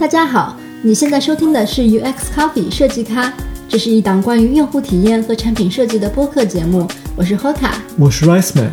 [0.00, 3.30] 大家好，你现在收听的是 UX Coffee 设计咖，
[3.68, 6.88] 这是一档关于用户体验和产品设计的播客节目。
[7.14, 8.70] 我是 Hoka，我是 Rice Man。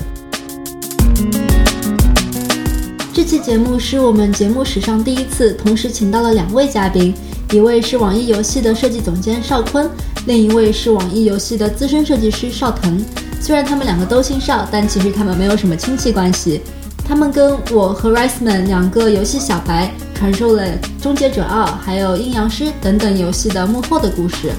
[3.13, 7.13] 这期节目是我们节目史上第一次同时请到了两位嘉宾，
[7.52, 9.89] 一位是网易游戏的设计总监邵坤，
[10.28, 13.04] 另一位是网易游戏的资深设计师邵腾。
[13.41, 16.62] 虽然他们两个都姓邵，但其实他们没有什么亲戚关系。
[17.07, 19.89] 他们跟我和 Rice Man 两个游戏小白。
[20.13, 20.63] 传授了
[21.02, 24.52] 《终结者二》还有《阴阳师》等等游戏的幕后的故事。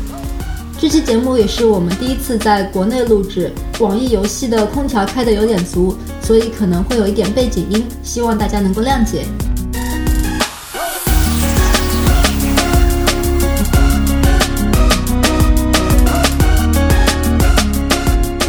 [0.78, 3.52] 这期节目也是我们第一次在国内录制。
[3.80, 9.26] 网易游戏的空调开的有点足，所以可能会有一点背景音，希望大家能够谅解。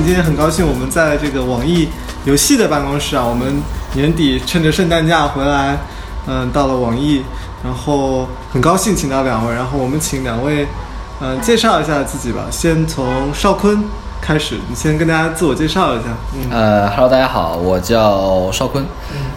[0.06, 1.90] 今天很高兴，我们在这个网易
[2.26, 3.56] 游戏的办公室啊，我们
[3.94, 5.78] 年底趁着圣诞假回来。
[6.28, 7.24] 嗯，到了网易，
[7.64, 10.68] 然后很高兴请到两位，然后我们请两位，
[11.20, 12.46] 嗯，介绍一下自己吧。
[12.52, 13.84] 先从邵坤
[14.30, 16.06] 开始，你先跟大家自我介绍一下。
[16.36, 18.86] 嗯，呃，Hello，大家好，我叫邵坤。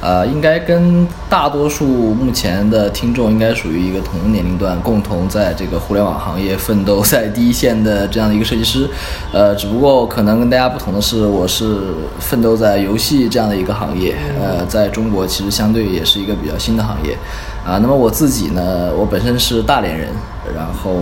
[0.03, 8.87] 呃，应该跟大多数目前的听众应该属于一个同年龄段，共同在这个互联网行业奋斗在第一线的这样的一个设计师。
[9.33, 11.79] 呃，只不过可能跟大家不同的是，我是
[12.21, 14.15] 奋斗在游戏这样的一个行业。
[14.39, 17.17] 呃，在中国其实相对也是一个比较新的行业。
[17.65, 20.11] 啊，那么我自己呢，我本身是大连人，
[20.55, 20.99] 然后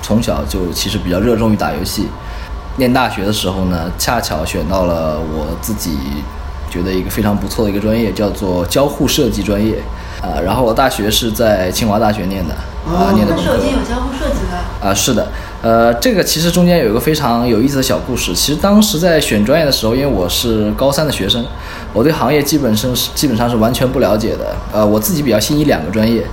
[0.00, 2.08] 从小就其实比较热衷于打游戏。
[2.76, 5.98] 念大学的时候呢，恰巧选到了我自己。
[6.70, 9.76] 觉得一个非常不错的一个专业叫做交互设计专业，
[10.20, 12.54] 啊，然后我大学是在清华大学念的，
[12.92, 13.52] 啊，念的本科。
[13.52, 14.90] 那已经有交互设计了。
[14.90, 15.28] 啊，是的，
[15.62, 18.34] 呃，这个其实中间有一个非常有意思的小故事。
[18.34, 21.46] 其实当时在选专业的时候，因为我是高三的学生，
[21.92, 24.56] 我对行业基本上是基本上是完全不了解的。
[24.72, 26.26] 呃，我自己比较心仪两个专业。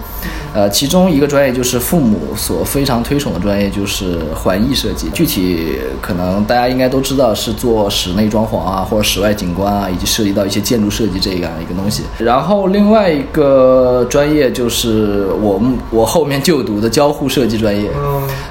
[0.54, 5.10] 呃，其中一个专业就是父母所非常推崇的专业，就是环艺设计。
[5.14, 12.04] 具体可能大家应该都知道，是做室内装潢啊，或者室外景观啊，以及涉及到一些建筑设计这样一个东西。
[12.18, 17.90] 然后另外一个专业就是我们我后面就读的交互设计专业。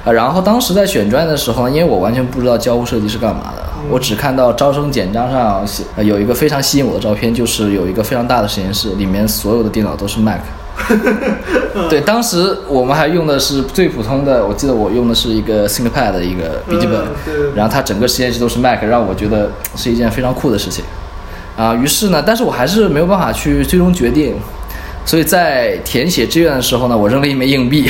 [0.03, 10.39] 啊，然后当时在选专业的时候，因为我完全不知道交互设计是干嘛的，我只看到招生简章上写有一个非常吸引我的照片，就是有一个非常大的实验室，里面所有的电脑都是 Mac。
[11.89, 16.99] 对，当时我们还用的是最普通的，我记得我用的是一个 ThinkPad 的一个笔记本，
[17.55, 20.83] 然后它整个实验室都是 Mac，让我觉得是一件非常酷的事情。
[21.57, 24.35] 啊，于是呢，但是我还是没有办法去最终决定，
[25.05, 27.89] 所以在填写志愿的时候呢，我扔了一枚硬币。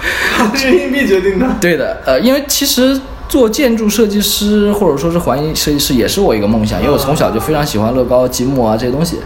[0.54, 1.46] 是硬币决定的。
[1.60, 9.18] 对的，呃，因为其实做建筑设计师或者说是环境设计师也是我一个梦想，因为我从小就非常喜欢乐高、积木啊这些东西。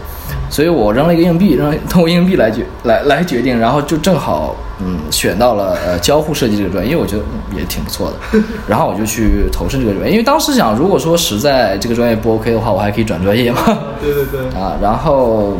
[0.55, 7.23] 所以我扔了一个硬币，扔通过硬币来决来来决定，然后就正好嗯选到了呃交互设计这个专业，因为我觉得
[7.53, 13.59] 也挺不错的， 然后我就去投身这个专业，因为当时想如果说实在这个专业不 OK 的话，我还可以转专业嘛。
[14.01, 14.45] 对对对。
[14.57, 15.57] 啊，然后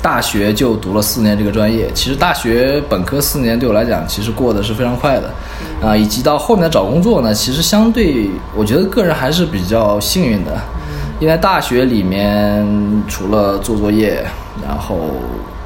[0.00, 5.28] 大学就读了四年这个专业，其实大学本科四年对我来讲其实过得是非常快的，
[5.84, 10.52] 啊，以及到后面找工作呢，其实相对我觉得个人还是比较幸运的。
[11.20, 12.66] 因为大学里面
[13.06, 14.24] 除了做作业，
[14.66, 14.98] 然后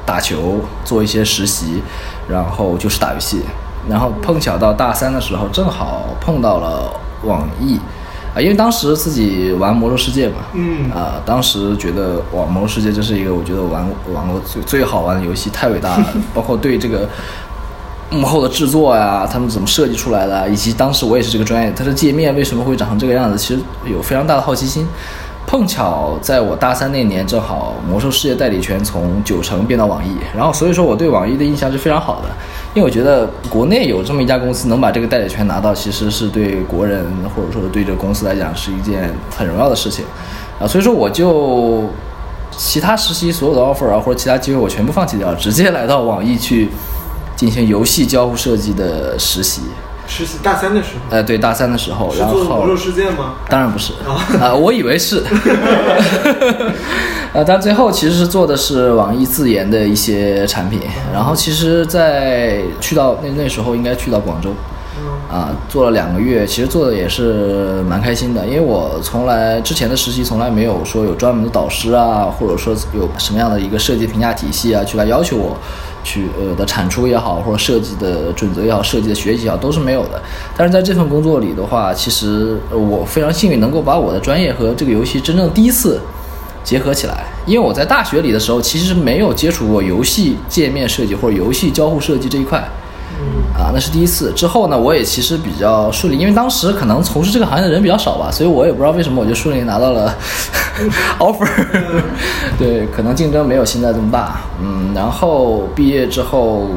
[0.05, 1.81] 打球，做一些实习，
[2.27, 3.41] 然后就是打游戏，
[3.89, 6.91] 然后碰巧到大三的时候，正好碰到了
[7.23, 7.77] 网易，
[8.35, 13.83] 啊，因为当时自己玩魔兽世界嘛，嗯，啊，当时觉得哇，魔兽世界这是一个我觉得玩
[14.13, 17.09] 玩过最最好玩的游戏，太伟大了， 包括对这个
[18.11, 24.87] 幕后的制作呀，他们怎么设计出来的，以及当时我也是这个专业，它的界面为什么会长成这个样子，其实有非常大的好奇心。
[25.49, 32.29] 碰巧在我大三那年，正好魔兽世界代理权从九成变到网易，然后所以说我对网易的印象是非常好的，
[32.75, 37.03] 因为我觉得国内有这么一家公司能把这个代理权拿到，其实是对国人
[37.35, 40.05] 或者说对这个公司来讲是一件很荣耀的事情，
[40.59, 41.85] 啊，所以说我就
[42.51, 46.69] 其他实习所有的 offer 啊 或者其他机会我全部放弃掉，直接来到网易去
[47.35, 49.63] 进行游戏交互设计的实习。
[50.09, 53.35] 实习大三的时候，呃，对，大三的时候，然后魔兽事件吗？
[53.47, 53.93] 当然不是
[54.41, 55.23] 啊，我以为是，
[57.31, 60.81] 呃，但最后其实是做的是网易自研的一些产品，
[61.13, 64.49] 然后其实，在去到那那时候应该去到广州，
[65.31, 75.55] 啊，做了两个月，其实做的也是蛮开心的，因为我从来之前的实习从来没有说有专门的导师啊，或者说有什么样的一个设计评价体系啊，去来要求我。
[76.03, 80.21] 去呃的产出也好，或者设计的准则也好，设计的学习也好，都是没有的。
[80.57, 85.99] 但是在这份工作里的话，其实我非常幸运能够把我的专业和这个游戏真正第一次
[86.63, 87.25] 结合起来。
[87.45, 92.63] 因为我在大学里的时候，其实没有接触过游戏界面设计或者游戏交互设计这一块。
[93.53, 94.31] 啊，那是第一次。
[94.33, 100.15] 之后呢，我也其实比较顺利，因为当时可能从事这个行业的人比较少吧，所以我也不知道为什么我就顺利拿到了
[101.19, 101.47] offer。
[102.57, 104.41] 对，可能竞争没有现在这么大。
[104.61, 106.67] 嗯，然后毕业之后，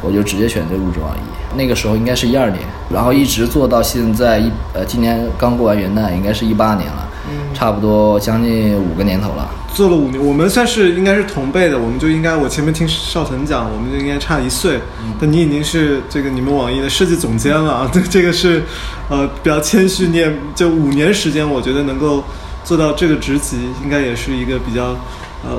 [0.00, 1.56] 我就直接选择入职网易。
[1.56, 7.06] 那个时候应该是一二年，然后一直做到现在一呃，今年刚过完元旦，应该是一八年了，
[7.52, 9.48] 差不多将近五个年头了。
[9.74, 14.78] 做了五年，我们算是应该是同辈的，我们就应该我前面听少腾讲，我们就应该差一岁。
[15.18, 18.62] 但你已经是这个你们网易的设计总监了啊，对， 这个是
[19.08, 22.22] 呃比较谦虚，你也就五年时间，我觉得能够
[22.64, 24.96] 做到这个职级，应该也是一个比较
[25.44, 25.58] 呃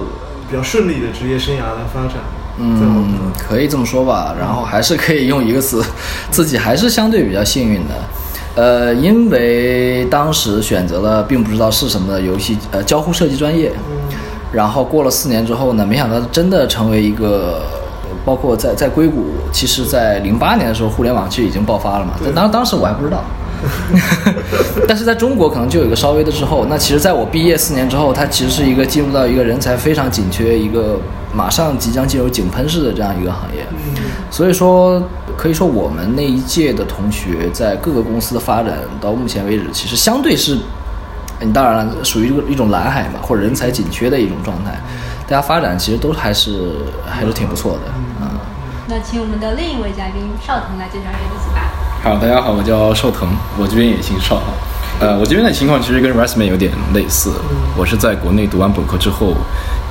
[0.49, 2.17] 比较顺利的职业生涯的发展。
[2.59, 4.35] 嗯，可以这么说吧。
[4.39, 5.83] 然后还是可以用一个词，
[6.29, 7.95] 自己还是相对比较幸运的。
[8.55, 13.73] 呃，因为当时选择了并不知道是什么的游戏呃交互设计专业，
[14.53, 17.63] 然后过了四年之后呢，没想到真的成为一个，
[18.23, 22.13] 包括在在硅谷，其实在零八年的时候，互联网其实已经爆发了嘛。
[22.23, 23.23] 但当当时我还不知道，
[24.87, 26.67] 但是在中国可能就有一个稍微的滞后。
[26.69, 30.99] 那其实在我毕业四年之后，它其实是一个进入到一个人才非常紧缺一个。
[31.35, 33.65] 马上即将进入井喷式的这样一个行业，
[34.29, 35.01] 所以说
[35.35, 40.59] 可以说我们那一届的同学在各个公司的发展到目前为止，其实相对是，
[41.43, 44.71] 你当然了，属于一个一种蓝海嘛，或者人才紧缺的一种状态，
[45.27, 46.71] 大家发展其实都还是
[47.05, 47.79] 还是挺不错的
[48.21, 48.27] 嗯。
[48.87, 51.69] 那请我们的另一位嘉宾邵腾来介绍一下自己吧。
[52.03, 54.41] 好，大家好，我叫邵腾，我这边也姓邵。
[54.99, 57.33] 呃，我这边的情况其实跟 Rasman 有点类似，
[57.75, 59.35] 我是在国内读完本科之后。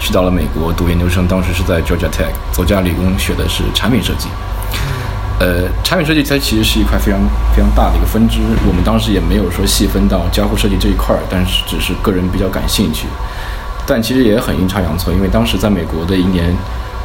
[0.00, 4.26] 去到了美国读研究生，当时是在 Georgia Tech 佐加理工学的是产品设计。
[5.42, 7.20] 呃，产品设计它其实是一块非常
[7.52, 13.08] 非常大的一个分支，我们当时也没有说细分到交互设计这一块儿，但是只是个人比较感兴趣。
[13.84, 16.54] 但其实也很阴差阳错，因为当时在美国的一年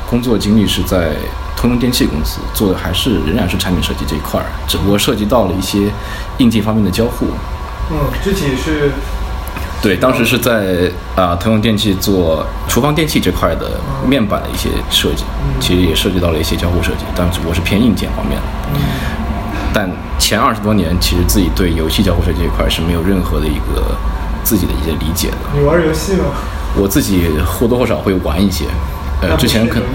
[0.08, 1.14] 工作经历是在
[1.56, 5.90] 通用电气公司做的，还是仍然是产品设计这一块儿，只不过涉及到了一些
[6.38, 7.26] 硬件方面的交互。
[7.90, 8.92] 嗯，具体是。
[9.82, 13.72] 对，当时是在啊，通用电器做厨房电器这块的
[14.08, 15.24] 面板的一些设计，
[15.60, 18.44] 其实也涉及到了一些交互设计，但只不过是偏硬件方面的。
[19.74, 23.96] 但前二十多年，其实自己对游戏交互设计这一块是没有任何的一个
[24.44, 25.38] 自己的一些理解的。
[25.56, 26.26] 你玩游戏吗？
[26.76, 28.66] 我自己或多或少会玩一些，
[29.22, 29.88] 呃，之前可能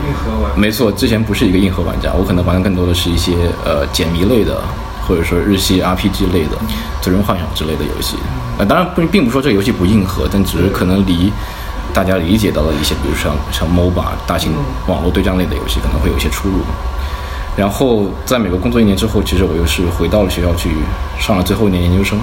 [0.56, 3.32] 没错，之前不是一个硬核玩家，我可能玩的更多的是一些
[3.64, 4.62] 呃解谜类的。
[5.06, 6.56] 或者说日系 RPG 类的
[7.00, 8.16] 最终幻想之类的游戏，
[8.58, 11.32] 呃，当然不并不说这个游戏不硬核，但只是可能离
[11.92, 14.52] 大家理解到的一些，比如像像 MOBA 大型
[14.86, 16.60] 网络对战类的游戏可能会有一些出入。
[17.54, 20.70] 然后在美国工作一年之后，其实我又是回到了学校去
[21.18, 22.18] 上了最后一年研究生，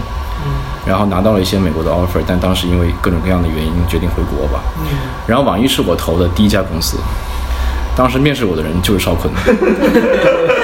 [0.88, 4.64] 然后拿到了一些美国的 offer，但当时因为各种各样的原因决定回国吧。
[5.28, 6.98] 然后网易是我投的第一家公司，
[7.96, 9.32] 当时面试我的人就是邵坤。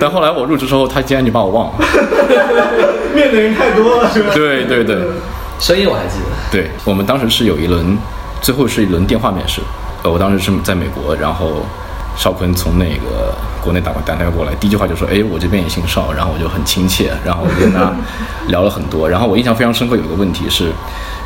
[0.00, 1.74] 但后来我入职之后，他竟然就把我忘了。
[3.14, 4.32] 面的人太多了，是吧？
[4.34, 4.96] 对对对，
[5.58, 6.26] 声音我还记得。
[6.50, 7.98] 对我们当时是有一轮，
[8.40, 9.60] 最后是一轮电话面试。
[10.02, 11.66] 呃，我当时是在美国，然后
[12.16, 17.92] 邵坤从那个国内打过打电话过来，第一句话就说：“哎，我这边也姓邵。”然后我就很亲切，然后我跟他
[18.48, 19.08] 聊了很多。
[19.08, 20.70] 然后我印象非常深刻，有一个问题是，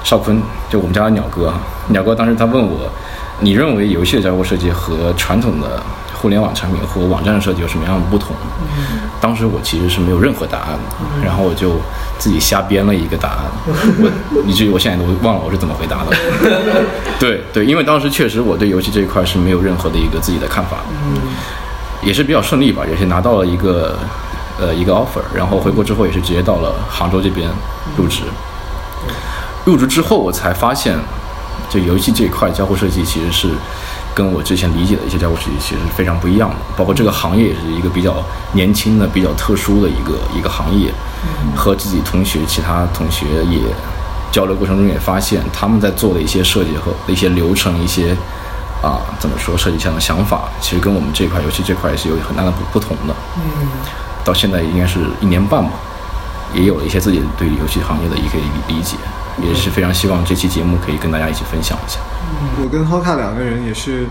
[0.03, 1.53] 邵坤就我们家的鸟哥，
[1.89, 2.91] 鸟哥当时他问我
[3.41, 5.81] ：“你认为游戏的交互设计和传统的？”
[6.25, 8.35] 互联网产品和网站的设计有什么样的不同？
[9.21, 11.77] 当时我其实是没有任何答案的，然后我就
[12.19, 13.45] 自己瞎编了一个答案，
[14.01, 14.11] 我
[14.47, 16.17] 以至于我现在都忘了我是怎么回答的。
[17.21, 20.79] 对对，因为当时确实我对游戏这一块是没有任何的一个自己的看法，
[22.03, 23.99] 也是比较顺利吧，也是拿到了一个
[24.59, 27.51] 呃一个 offer，然后回国之后也是直接到了杭州这边
[27.99, 28.23] 入职。
[29.67, 30.97] 入职之后我才发现，
[31.69, 33.49] 就游戏这一块交互设计其实是。
[34.15, 40.93] 跟我之前理解的一些交互设计其实是非常不一样的，包括这个行业也是一个比较年轻的、比较特殊的一个一个行业。
[41.57, 43.59] 和自己同学、其他同学也
[44.31, 48.15] 交流过程中也发现，他们在做的一些设计和一些流程、一些
[48.83, 53.15] 啊怎么说设计上的想法，其实跟我们这块游戏这块是有很大的不不同的。
[53.37, 53.69] 嗯，
[54.23, 55.71] 到现在应该是一年半吧，
[56.53, 58.97] 也有了一些自己对游戏行业的一个理解。
[59.43, 61.99] 也是非常希望这期节目可以跟大家一起分享一下。
[62.63, 64.07] 我跟 Hoka 两个人也是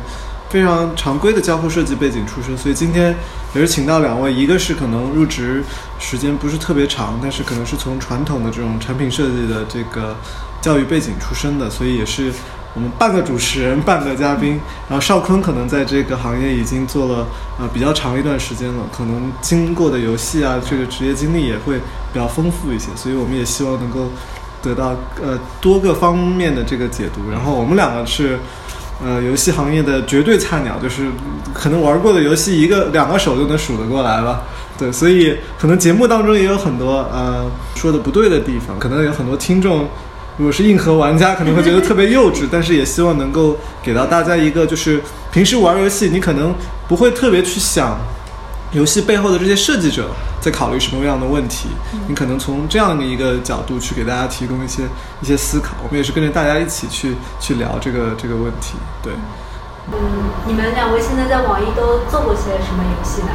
[0.50, 3.16] 非常常规的交互设计背景出身，所以今天
[3.54, 5.64] 也是请到两位，一个是可能入职
[6.00, 10.16] 时间不是特别长，但是可能是从传统的这种产品设计的这个
[10.62, 12.32] 教育背景出身的，所以也是
[12.76, 14.60] 我们半个主持人，半个嘉宾。
[14.90, 17.26] 然后邵坤可能在这个行业已经做了
[17.60, 21.78] 呃比较长一段时间了，可能经过的游戏啊这个职业经历也会
[22.12, 24.10] 比较丰富一些，所以我们也希望能够。
[24.64, 27.30] 得到呃多个方面的这个解读。
[27.30, 28.40] 然后我们两个是
[29.06, 31.08] 呃游戏行业的绝对菜鸟，就是
[31.54, 34.42] 可能玩过的游戏一个两个手就能数得过来了。
[34.80, 39.88] 对，所以可能节目当中也有很多呃说的不对的地方，可能有很多听众。
[40.36, 45.00] 如果是硬核玩家，可能会觉得特别幼稚，但是也希望能够给到大家一个，就是
[45.32, 46.56] 平时玩游戏，你可能
[46.88, 48.00] 不会特别去想
[48.74, 50.10] 游戏背后的这些设计者
[50.42, 51.70] 在考虑什么样的问题，
[52.08, 54.84] 你可能从这样的一个角度去给大家提供一些
[55.22, 55.76] 一些思考。
[55.84, 58.74] 我们也是跟着大家一起去去聊这个这个问题。
[59.02, 59.14] 对，
[59.92, 59.96] 嗯，
[60.48, 63.30] 你们两位现在在网易都做过些什么游戏呢？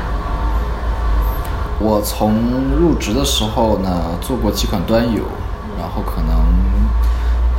[1.81, 2.35] 我从
[2.77, 5.23] 入职的时候呢，做过几款端游，
[5.79, 6.35] 然后可能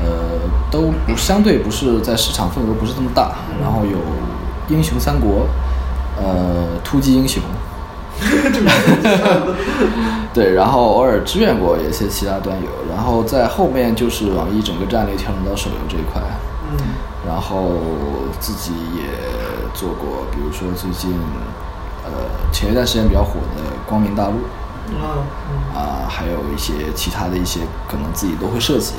[0.04, 3.32] 呃都不相对不是在市场份额不是这么大，
[3.62, 3.98] 然后有
[4.68, 5.48] 英雄三国，
[6.18, 7.42] 呃突击英雄，
[10.34, 16.22] 对，然后偶尔支援过一些其他端游，然后在后面就是网易整个战略调整到手游这一块，
[16.72, 16.78] 嗯
[17.28, 17.72] 然后
[18.40, 19.04] 自己也
[19.74, 21.14] 做过，比如说最近
[22.06, 22.12] 呃
[22.52, 24.34] 前一段时间比较火的《光明大陆》。
[24.90, 25.22] 啊
[25.76, 28.96] 啊，还有一些其他的一些可能自己都会涉及，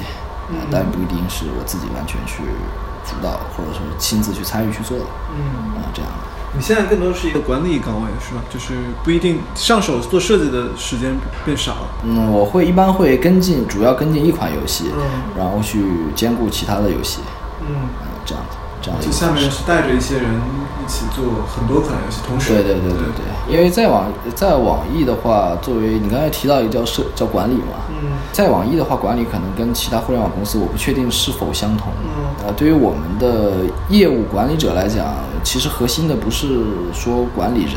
[0.70, 2.44] 但不一定是我自己完全去
[3.04, 5.82] 主导或者说亲自去参与去做的，嗯。
[5.82, 6.39] 啊，这样的。
[6.56, 8.42] 你现在更多是一个管理岗位是吧？
[8.50, 11.14] 就是不一定上手做设计的时间
[11.44, 11.88] 变少了。
[12.04, 15.02] 嗯，我会一般会跟进，主要跟进一款游戏，嗯
[15.38, 17.20] 然后去兼顾其他的游戏，
[17.60, 19.12] 嗯，嗯，这样子，这样子就。
[19.12, 20.59] 下面是带着一些人一
[20.90, 22.52] 起做很多款游戏，同时。
[22.52, 28.18] 对对对对对，因为在网在网易的话，作为你刚才提到一个叫设叫管理嘛，嗯。
[28.32, 31.92] 在网易的话，管理可能跟其他互联网公司我不确定是否相同。
[32.02, 32.46] 嗯。
[32.48, 35.06] 呃，对于我们的业务管理者来讲，
[35.44, 36.48] 其实核心的不是
[36.92, 37.76] 说管理人，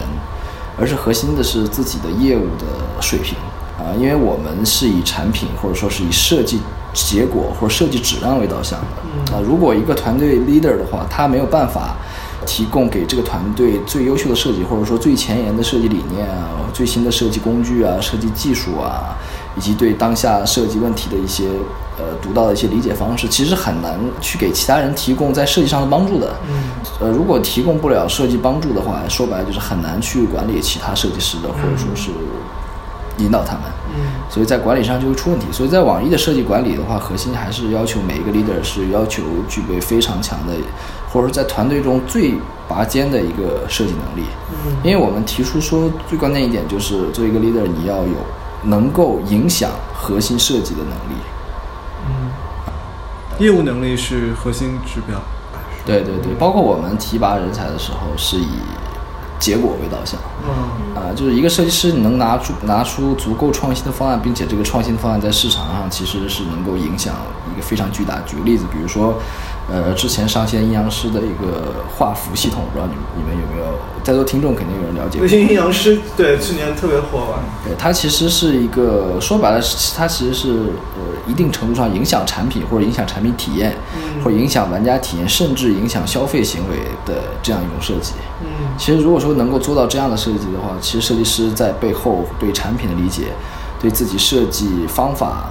[0.80, 2.66] 而是核心的是自己的业务的
[3.00, 3.38] 水平。
[3.74, 6.62] 啊、因为我们是以产品或者说是以设计
[6.94, 9.36] 结果或者设计质量为导向的。
[9.36, 11.96] 啊、如果一个团队 leader 的话，他没有办法
[12.46, 19.16] 提供给这个团队最优秀的设计，或者说最前沿的设计理念啊、最新的设计工具啊、设计技术啊，
[19.58, 21.46] 以及对当下设计问题的一些
[21.98, 26.34] 呃独到的一些理解方式，其实很难去给其他人提供在设计上的帮助的。
[26.50, 26.64] 嗯
[27.00, 32.12] 呃，如果提供不了设计帮助的话，说白了就是很难去管理其他设计师的，或者说是
[33.18, 33.64] 引导他们。
[33.96, 35.46] 嗯所以在管理上就会出问题。
[35.52, 40.54] 所以在网易的设计管理的话，核心还是要求每一个 leader 是要求具备非常强的，
[41.14, 42.34] 或者说在团队中最
[42.68, 44.28] 拔尖的一个设计能力。
[44.66, 48.16] 嗯因为我们提出说，最关键一点就是作为一个 leader，你要有
[48.64, 51.22] 能够影响核心设计的能力。
[52.08, 52.32] 嗯，
[53.40, 55.18] 业务能力是核心指标。
[55.86, 58.48] 对对对，包括我们提拔人才的时候是以
[59.38, 60.18] 结果为导向。
[60.48, 67.16] 嗯啊、就是一个设计师，你能拿出拿出足够创新的方案，并且这个创新方案在市场上其实是能够影响
[67.54, 68.20] 一个非常巨大。
[68.26, 69.16] 举个例子，比如说，
[69.72, 73.74] 呃，之前上线阴阳师的一个画符系统，不知道你们你们有没有？
[74.04, 75.28] 在座听众肯定有人了解过微。
[75.28, 77.40] 信阴阳师对去年特别火吧？
[77.64, 80.50] 对，它其实是一个说白了，是它其实是
[80.98, 88.12] 呃一定程度上影响产品或者影响产品体验，嗯或者影响玩家体验，甚至影响消费行为的这样一种设计。
[88.42, 93.28] 嗯其实如果说能够做到这样的设计的话，其实设计师在背后对产品的理解，
[93.80, 95.50] 对自己设计方法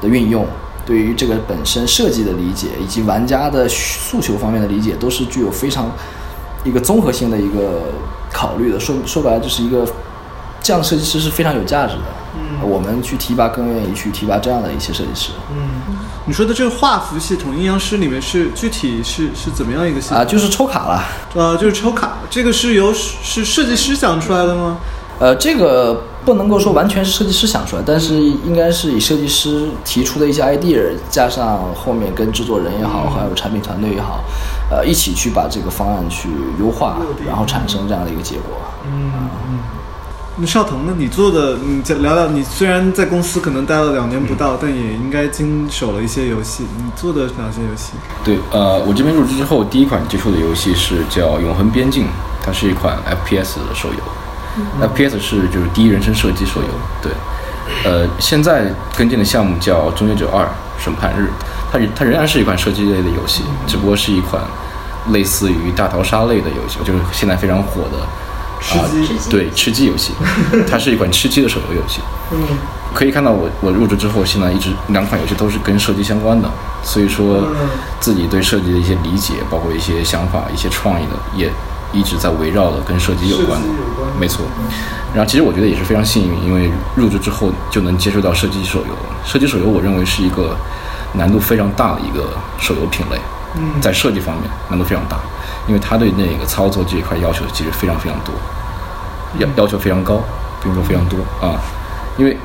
[0.00, 0.46] 的运用，
[0.88, 5.92] 对于这个本身设计的理解，以及玩家的诉求方面的理解，都是具有非常
[6.64, 7.92] 一个综合性的一个
[8.32, 8.80] 考虑的。
[8.80, 9.86] 说说白了，就是一个
[10.62, 12.02] 这样的设计师是非常有价值的。
[12.34, 15.30] 嗯我们去提拔更愿意去提拔这样的一些设计师。
[15.50, 20.18] 嗯，你说的这个画符系统，阴阳师里面是具体是是怎么样一个系统？
[20.18, 21.04] 啊，就是抽卡了。
[21.34, 24.78] 呃，就是抽卡，这个是由是设计师想出来的吗？
[25.18, 34.22] 呃，这个不能够说完全是设计师想出来，但是应该是以设计师提出的一些 idea，加上后面跟制作人也好，还有产品团队也好，
[34.70, 36.28] 呃，一起去把这个方案去
[36.60, 38.56] 优化，然后产生这样的一个结果。
[38.86, 39.12] 嗯
[39.48, 39.58] 嗯。
[40.40, 40.94] 那邵腾呢？
[40.96, 42.28] 你做的，你再聊聊。
[42.28, 46.64] 你虽然在公司可能待了两年不到，但也应该经手了一些游戏。
[46.76, 47.94] 你做的哪些游戏？
[48.22, 52.04] 对，呃，我这边入职之后，第一款接触的游戏是叫《永恒边境》，
[52.40, 52.96] 它是一款
[53.26, 53.98] FPS 的手游。
[54.80, 56.68] FPS 是就是第一人称射击手游。
[57.02, 57.12] 对，
[57.84, 60.48] 呃，现在跟进的项目叫《终结者二：
[60.78, 61.24] 审判日》，
[61.72, 64.42] 它它仍然是一款射击类的游戏，只不过是一款
[65.10, 68.06] 类似于大逃杀类的游戏，就是现在非常火的。
[68.60, 70.12] 吃啊鸡对吃鸡游戏，
[70.68, 72.00] 它是一款吃鸡的手游游戏。
[72.32, 72.38] 嗯
[72.94, 76.50] 可以看到我我入职之后，现在一直两款游戏都是跟射击相关的，
[76.82, 77.68] 所以说嗯
[78.00, 81.48] 自己对射击的一些理解，包括一些想法、一些创意的，也
[81.92, 83.66] 一直在围绕的跟射击有关的
[84.18, 84.44] 没错。
[85.14, 88.94] 然后其实我觉得也是非常幸运，因为入职之后就能接触到射击手游。
[89.24, 90.54] 射击手游我认为是一个
[91.14, 92.28] 难度非常大的一个
[92.58, 93.18] 手游品类，
[93.56, 95.16] 嗯在设计方面难度非常大，
[95.66, 98.34] 因为它对那个操作这一块要求其实非常非常多，
[99.38, 100.22] 要要求非常高，
[100.62, 101.58] 并不说非常多啊。
[102.18, 102.36] 因为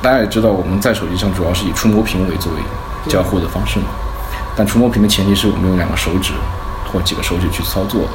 [0.00, 2.60] 大家也知道，我们在手机上主要是以触摸屏为作为
[3.08, 3.86] 交互的方式嘛，
[4.54, 6.32] 但触摸屏的前提是我们用两个手指
[6.92, 8.10] 或几个手指去操作的。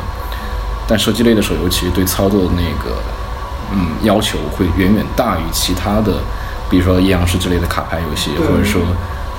[0.92, 2.98] 但射击类的手游其实对操作的那个
[3.72, 6.16] 嗯要求会远远大于其他的，
[6.70, 8.82] 比如说阴阳师之类的卡牌游戏，或者说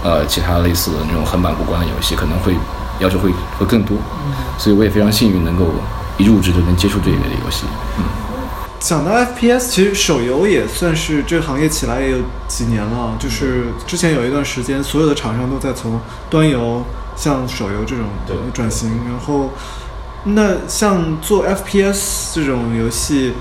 [0.03, 2.55] 呃其他类似的那种横版过关的游戏，可能会
[3.01, 3.99] 要求会会更多。
[4.57, 5.67] 所以我也非常幸运能够
[6.17, 7.67] 一入职就能接触这一类的游戏。
[7.99, 8.05] 嗯，
[8.81, 12.19] 讲到 FPS，其实手游也算是这个行业起来也有
[12.49, 13.15] 几年了。
[13.19, 16.83] 就是之前有一段时间，所有的厂商都在从端游
[17.15, 18.07] 向手游这种
[18.55, 18.89] 转型。
[19.07, 19.51] 然后，
[20.25, 23.33] 那像做 FPS 这种游戏，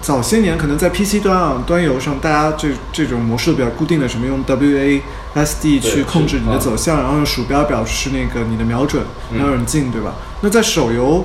[0.00, 10.14] 早些年可能在 PC 端啊端游上，大家这这种模式比较固定的，什么用 WASD 去控制你的啊走向，然后用鼠标表示那个你的瞄准、嗯瞄准镜，对吧？
[10.40, 11.24] 那在手游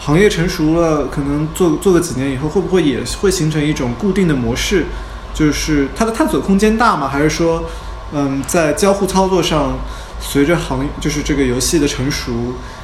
[0.00, 4.86] 行业成熟了，可能做做个几年以后，会不会也会形成一种固定的模式？
[5.32, 7.08] 就是它的探索空间大吗？
[7.08, 7.64] 还是说，
[8.12, 9.78] 嗯，在交互操作上，
[10.22, 12.32] 随着行就是这个游戏的成熟，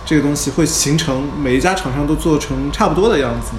[0.05, 3.53] 这个东西会形成每一家厂商都做成差不多的样子？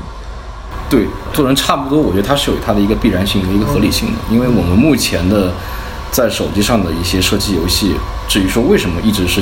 [0.90, 5.52] 对，做成差不多，我觉得它是有它的一个必然性和一个合理性的，因为我们目前的
[6.12, 7.96] 在手机上的一些射击游戏，
[8.28, 9.40] 至于说为什么一直是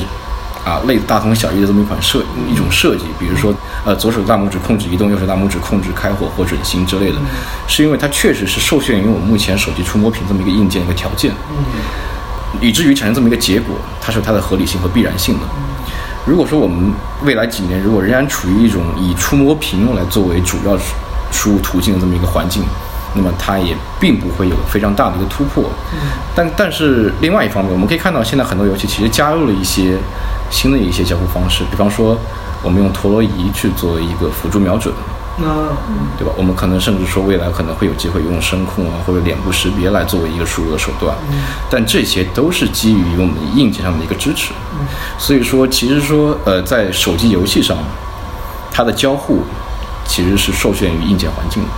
[0.64, 3.54] 啊类大同小异的这么一款设一种设计，比如说
[3.84, 7.16] 呃左手大拇指控制移动，右手大拇指控制开火或准心之类的，
[7.66, 11.32] 是因为它确实是受限于我们目前手机触摸屏这么一个硬件一个条件，
[12.60, 15.46] 以至于产生这么一个结果，它是有它的合理性和必然性的。
[16.26, 16.92] 如果说我们
[17.24, 20.76] 未来几年如果仍然处于一种以触摸屏来作为主要
[21.30, 22.62] 输入途径的这么一个环境，
[23.14, 25.64] 那么它也并不会有非常大的一个突破。
[26.34, 29.96] 但但是另外一方面，我们可以看到现在很多游戏其实加入了一些
[30.50, 32.18] 新的一些交互方式，比方说
[32.62, 34.92] 我们用陀螺仪去作为一个辅助瞄准，
[35.40, 35.68] 那
[36.18, 36.32] 对吧？
[36.36, 41.16] 我们可能甚至说未来可能会有机会用声控啊或者脸部识别来作为一个输入的手段，
[41.70, 44.52] 但这些都是基于我们硬件上的一个支持。
[45.16, 47.76] 所以说，其实说呃，在手机游戏上，
[48.72, 49.42] 它的交互
[50.04, 51.68] 其实是受限于硬件环境的。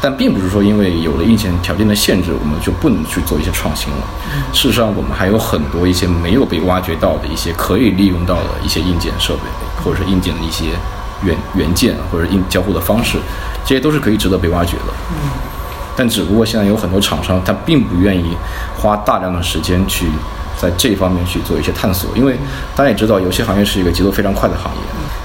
[0.00, 4.06] 但并不是说因为有了硬件条件的限制，我们就不能去做一些创新了。
[4.52, 9.40] 事实上，我们还有很多一些没有被挖掘到的一些可以利用到的一些硬件设备，
[9.82, 10.66] 或者是硬件的一些
[11.22, 13.18] 原原件或者硬交互的方式，
[13.64, 14.92] 这些都是可以值得被挖掘的。
[15.10, 15.30] 嗯
[15.96, 18.36] 但只不过现在有很多厂商，他并不愿意
[18.76, 20.08] 花大量的时间去
[20.60, 22.36] 在这方面去做一些探索，因为
[22.74, 24.80] 大家也知道，游戏行业是一个节奏非常快的行业，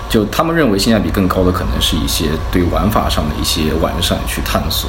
[0.07, 4.87] 就他们认为性价比更高的可能是一些对玩法上的一些完善去探索。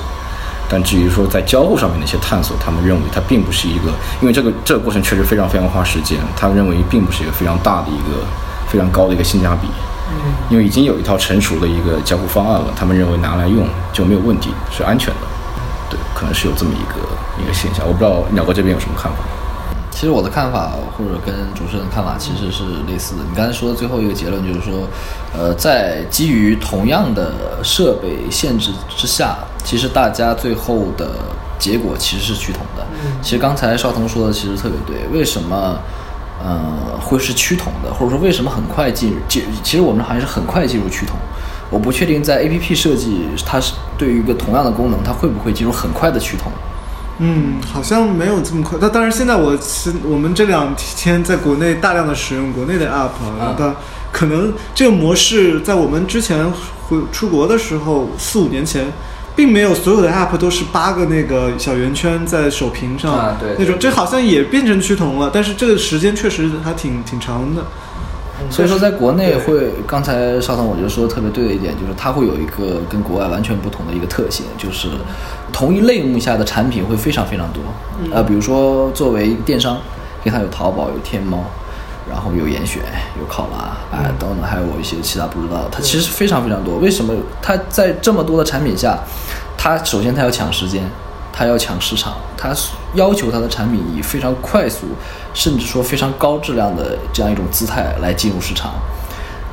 [0.69, 8.23] 但至于说在交互上面的一些探索，他们认为它并不是一个，因为这个这个过程确实非常非常花时间，他认为并不是一个非常大的一个
[8.69, 9.67] 非常高的一个性价比。
[10.51, 15.21] 因为已经有一套成熟的一个交互方案了，他们认为拿来用就没有问题，是安全的。
[15.89, 17.01] 对，可能是有这么一个
[17.43, 19.19] 一个现象，我不知道鸟哥这边有什么看法。
[19.91, 23.23] 其实我的看法或者跟主持人的看法其实是类似的。
[23.29, 24.87] 你刚才说的最后一个结论就是说，
[25.37, 31.11] 呃，在基于同样的设备限制之下，其实大家最后的
[31.59, 32.87] 结果其实是趋同的。
[33.21, 35.79] 其实刚才邵彤说的其实特别对，为什么？
[36.43, 39.45] 呃，会是趋同的，或者说为什么很快进入进？
[39.63, 41.17] 其实我们行业是很快进入趋同。
[41.71, 46.51] 我不确定在 A P P 设计，它是对于一个同样的功能，它会不会进入很快的趋同？
[47.19, 48.79] 嗯，好像没有这么快。
[48.81, 53.75] 但当然，现在我是我们这两天在国内大量的使用国内的 app，然后它
[54.11, 56.51] 可能这个模式在我们之前
[56.89, 58.87] 回出国的时候，四五年前。
[59.37, 67.63] 并没有所有的 app 都是八个那个小圆圈在手屏上、啊对那种，这好像也变成趋同了，但是这个时间确实还挺挺长的。
[68.49, 74.89] 所以说，在国内会，刚才邵腾我觉得说的特别对的一点，就是它会有一个跟国外完全不同的一个特性，就是
[75.53, 77.63] 同一类目下的产品会非常非常多。
[78.11, 79.77] 呃，比如说作为电商，
[80.25, 81.45] 因为它有淘宝、有天猫，
[82.11, 82.83] 然后有严选、
[83.19, 86.77] 有考拉，哎，等等，还有一些其他不知道的，它其实非常非常多。
[86.79, 88.99] 为什么它在这么多的产品下，
[89.57, 90.83] 它首先它要抢时间，
[91.33, 92.53] 它要抢市场，它
[92.95, 94.89] 要求它的产品以非常快速，
[95.33, 98.73] 甚至说非常高质量的这样一种姿态来进入市场。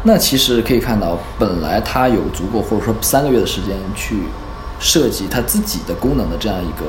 [0.03, 4.23] 那其实可以看到，本来它有足够或者说三个月的时间去
[4.79, 6.85] 设计它自己的功能的这样一个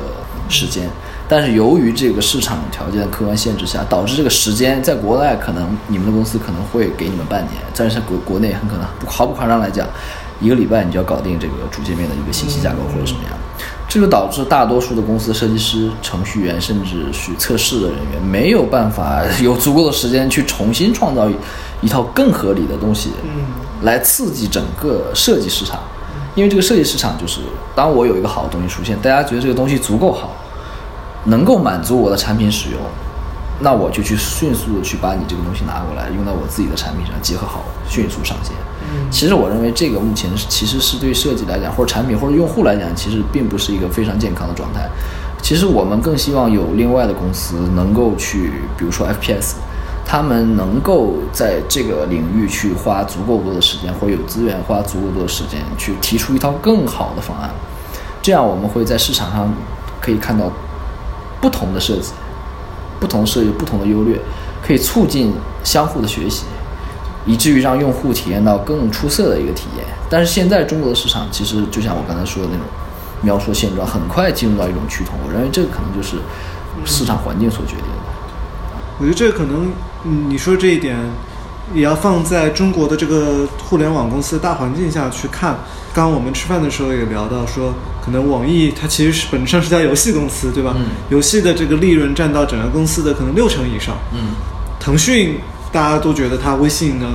[0.49, 0.89] 时间，
[1.29, 9.87] 但是由于这个市场条件的客观限制下，导致这个时间在国外可能你们的公司可能会给你们半年，但是国国内很可能不毫不夸张来讲，
[10.41, 13.33] 一个礼拜你就要搞定这个主界面的一个信息架构或者什么样。
[13.91, 21.27] 这就导致大多数的公司设计师、程序员，甚至是测试的人员，没有办法有足够的时间去重新创造
[21.81, 23.11] 一套更合理的东西，
[23.83, 25.81] 来刺激整个设计市场。
[26.35, 27.41] 因为这个设计市场就是，
[27.75, 30.37] 当我有一个好的东西出现，大家觉得这个东西足够好，
[31.29, 32.81] 能够满足我的产品使用，
[33.61, 38.53] 那我就去迅速的去把你这个东西拿过来，用到我自己的产品上，结合好，迅速上线。
[39.11, 44.89] 其实我认为这个目前其实是对设计来讲，或者产品或者用户来讲，其实并不是一个非常健康的状态。
[45.43, 49.55] 其实我们更希望有另外的公司能够去，比如说 FPS，
[50.07, 57.51] 他们能够在这个领域去花足够多的时间，或者有资源花足够多的时间去提出一套更好的方案。
[58.23, 59.53] 这样我们会在市场上
[60.01, 60.51] 可以看到
[61.41, 62.13] 不同的设计，
[63.01, 64.19] 不同设计不同的优劣，
[64.63, 66.45] 可以促进相互的学习。
[67.27, 69.85] 以至于让用户体验到更出色的一个体验。
[70.09, 72.65] 但是现在中国的市场其实就像我刚才说的那种
[73.21, 75.15] 描述现状，很快进入到一种趋同。
[75.27, 76.17] 我认为这个可能就是
[76.87, 77.93] 市场环境所决定的。
[78.99, 79.71] 我觉得这个可能，
[80.31, 80.97] 你说这一点
[81.75, 85.57] 也要放在中国的这个互联网公司的大环境下去看。
[85.95, 90.75] 刚刚我们吃饭的时候也聊到说，可能网易它其实是本质上是家游戏公司，对吧？
[90.79, 93.97] 嗯游戏的这个利润占到整个公司的可能六成以上。
[94.13, 94.35] 嗯，
[94.79, 95.41] 腾讯
[95.73, 97.07] 大家都觉得它微信呢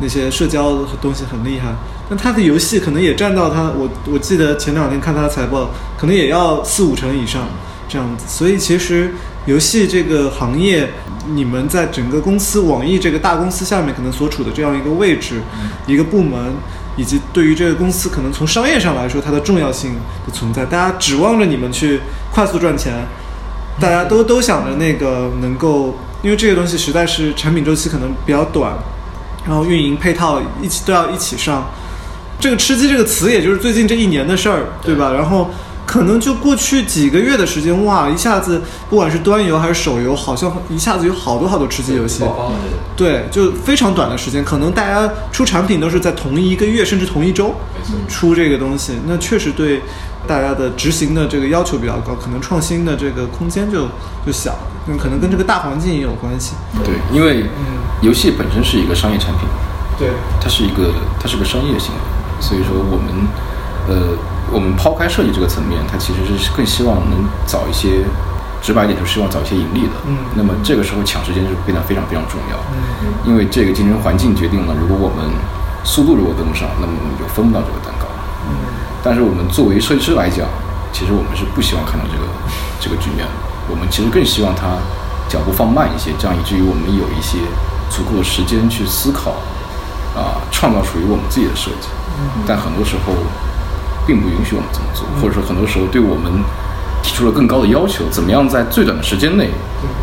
[0.00, 1.74] 那些社交的东西很厉害，
[2.08, 7.48] 但它的游戏可能也占到它，我我记得前两天看它的财报，可能也要四五成以上
[7.88, 8.24] 这样子。
[8.28, 9.12] 所以其实
[9.48, 10.86] 游戏这个行业，
[11.32, 15.40] 你们在整个公司网易这个大公司下面可能所处的这样一个位置，
[15.86, 16.38] 一个部门。
[16.98, 19.94] 以及对于这个公司可能从商业上来说，它的重要性
[20.26, 22.00] 的存在，大家指望着你们去
[22.32, 22.92] 快速赚钱，
[23.80, 28.76] 大家都都想着那个能够，因为这个东西实在是产品周期可能比较短，
[29.46, 31.70] 然后运营配套一起都要一起上。
[32.40, 35.12] 这个吃鸡这个词，也就是最近这一年的事儿，对吧？
[35.12, 35.48] 然后
[35.88, 42.22] 可能就过去几个月的时间，哇，一下子不管是端游还是手游，好像一下子有好多好多吃鸡游戏。
[42.94, 47.54] 对，就非常短的时间，可能大家出产品都是在同一个月甚至同一周
[48.06, 49.80] 出这个东西，那确实对
[50.26, 53.86] 大家的执行的这个要求比较高，可能创新的这个空间就
[54.26, 54.54] 就小，
[54.86, 56.52] 那可能跟这个大环境也有关系。
[56.84, 57.46] 对，因为
[58.02, 59.48] 游戏本身是一个商业产品，
[59.98, 62.00] 对，它是一个它是个商业行为，
[62.42, 63.26] 所以说我们
[63.88, 64.18] 呃
[64.52, 68.04] 我们抛开设计这个层面，它其实是更希望能找一些
[68.62, 69.94] 直白一点，就是希望找一些盈利的。
[70.06, 72.56] 嗯那么这个时候抢时间就变得非常非常重要，
[73.24, 75.30] 因为这个竞争环境决定了，如果我们
[75.84, 78.06] 速度如果跟不上，那么我们就分不到这个蛋糕。
[79.02, 80.46] 但是我们作为设计师来讲，
[80.92, 82.24] 其实我们是不希望看到这个
[82.80, 83.32] 这个局面的。
[83.70, 84.76] 我们其实更希望它
[85.28, 87.38] 脚步放慢一些，这样以至于我们有一些
[87.90, 89.36] 足够的时间去思考，
[90.16, 91.88] 啊、创造属于我们自己的设计。
[92.46, 93.14] 但很多时候
[94.08, 96.32] 并不允许我们这么做，或者说很多时候对我们
[97.02, 99.50] 提出了更高的要求，怎么样在最短的时间内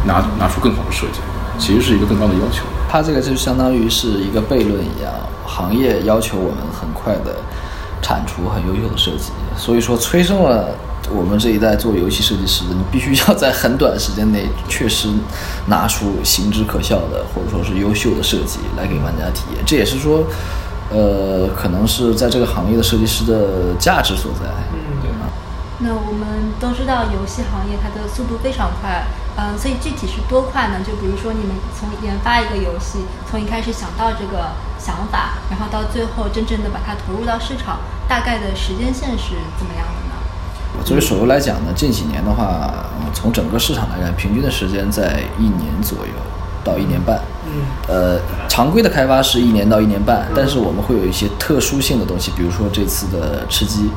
[0.05, 1.19] 拿拿出更好的设计，
[1.57, 2.63] 其实是一个更高的要求。
[2.87, 5.11] 它这个就相当于是一个悖论一样，
[5.43, 7.37] 行业要求我们很快的
[8.01, 10.69] 产出很优秀的设计，所以说催生了
[11.09, 15.09] 我们这一代做游戏设计师的，你必须要在很短的时间内确实
[15.65, 20.23] 拿出行之可笑的或者说是优秀的设计来给玩家体验，这也是说，
[20.91, 24.45] 呃，可能是在这个行业的设计师的价值所在。
[24.73, 25.27] 嗯，对吧？
[25.79, 30.79] 那我们都知道游戏行业它的速度非常快，嗯、所以具体是多快呢？
[30.85, 40.83] 就比如说你们从研发一个游戏，从一开始想到这个想法，然后到最后真正的把它投入到市场，大概的时间线是怎么样的呢？
[40.85, 46.13] 作为手游来讲呢，近几年的话，呃从整个市场来看，平均的时间在一年左右
[46.65, 47.17] 到一年半。
[47.45, 53.89] 嗯，呃，常规的开发是一年到一年半，但是我们会有一些特殊性的东西，比如说这次的吃鸡，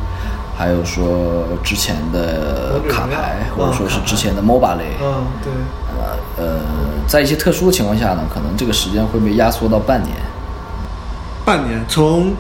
[0.57, 4.85] 还有说之前的卡牌，或者说是之前的 MOBA 类。
[5.03, 5.53] 嗯，对，
[5.97, 6.61] 呃呃，
[7.09, 10.15] 在一些特殊的情况下呢，可能这个时间会被压缩到半年。
[11.45, 12.35] 半年从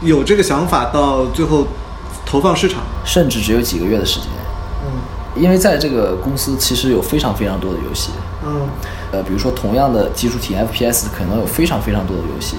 [0.00, 1.66] 有这个想法到最后
[2.24, 2.82] 投放市场。
[3.06, 4.28] 甚至只有几个月的时间，
[4.84, 8.10] 嗯因为在这个公司其实有非常非常多的游戏，
[8.46, 8.68] 嗯。
[9.12, 12.56] 呃，比如说同样的基础体验 FPS，可能有非常非常多的游戏，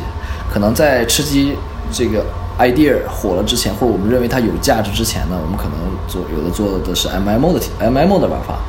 [0.52, 1.56] 可能在吃鸡
[1.91, 2.23] 这个
[2.60, 5.73] idea 火了之前，或者我们认为它有价值之前呢，我们可能
[6.08, 8.60] 做有的做的是 MMO 的体 MMO 的玩法，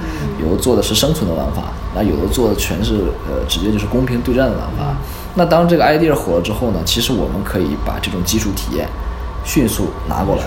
[0.42, 2.94] 有的做的是生存的玩法，那有的做的全是
[3.28, 4.94] 呃直接就是公平对战的玩法。
[5.34, 8.88] 那当这个 idea 火了之后呢，其实我们可以把这种基础体验
[9.44, 10.42] 迅速拿过来，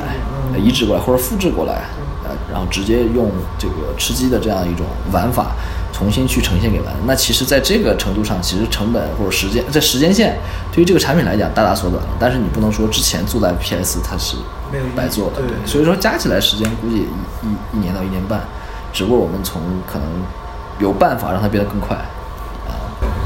[0.54, 1.84] 呃移植过来或者复制过来，
[2.24, 5.56] 呃，然后直接用这个吃鸡的这样一种玩法
[5.92, 7.00] 重新去呈现给玩家。
[7.06, 10.38] 那其实，在这个程度上，其实成本或者时间在时间线
[10.72, 12.10] 对于这个产品来讲大大缩短了。
[12.20, 14.38] 但是你不能说之前做在 PS 它是
[14.72, 18.42] 没有白做的，对所以说加起来时间估计一一一年到一年半，
[18.94, 20.08] 只不过我们从可能
[20.80, 21.98] 有办法让它变得更快。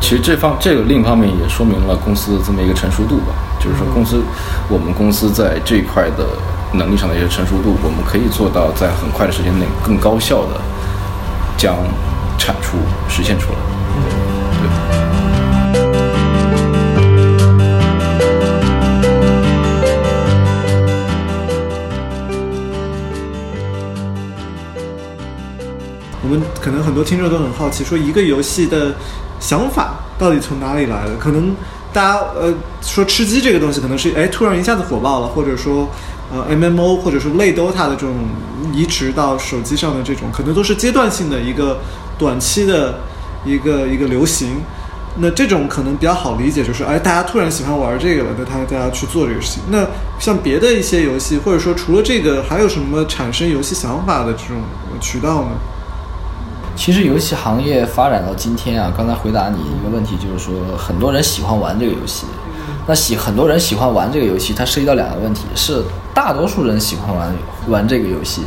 [0.01, 4.21] 其实这方这个另一方面也说明了公司的这么一个成熟度吧，就是说公司
[4.69, 6.25] 我们公司在这一块的
[6.73, 10.61] 能力上的一些成熟度，我们可以做到在很快的时间内更高效的
[11.57, 11.75] 将
[12.37, 12.77] 产出
[13.09, 13.57] 实现出来。
[14.61, 14.69] 对。
[26.23, 28.91] 我们可能很多听众都很好奇，说一个游戏的
[29.39, 31.15] 想法到底从哪里来的？
[31.17, 31.55] 可能
[31.93, 35.87] 大家呃说吃鸡这个东西，可能是哎突然一下子火爆了，或者说
[36.33, 38.15] 呃 MMO 或者说类 DOTA 的这种
[38.73, 41.77] 移植到手机上的这种，可能都是阶段性的一个
[42.17, 42.95] 短期的
[43.45, 44.61] 一个一个流行。
[45.17, 49.63] 那这种可能比较好理解，就是哎，大家突然喜欢玩这个了，那他大家去做这个事情。
[49.69, 49.87] 那
[50.19, 54.57] 像别的一些游戏，或者说除了这个，还有什么产生游戏想法的这种
[54.99, 55.51] 渠道呢？
[56.75, 62.25] 其实游戏行业发展到今天啊，刚才回答你一个问题，就是说很多人喜欢玩这个游戏。
[62.85, 65.81] 那喜很多人喜欢玩这个游戏，它涉及到两个问题：是
[66.13, 67.33] 大多数人喜欢玩
[67.69, 68.41] 玩这个游戏，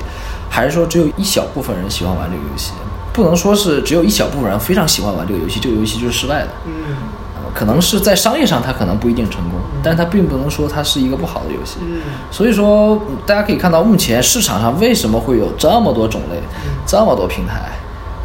[0.50, 2.72] 还是说只有一小部分人喜欢玩这个游戏？
[3.18, 6.48] 不能说是只有一小部分人非常喜欢玩这个游戏，这个游戏就是失败的。
[6.66, 6.72] 嗯
[7.34, 11.78] 呃可能是在商业上它可能不一定成功，但是它并不能说它是一个不好的游戏。
[11.82, 11.98] 嗯
[12.30, 16.40] 所以说，嗯大家可以看到，目前市场上为什么会有这么多种类、
[16.86, 17.72] 这么多平台、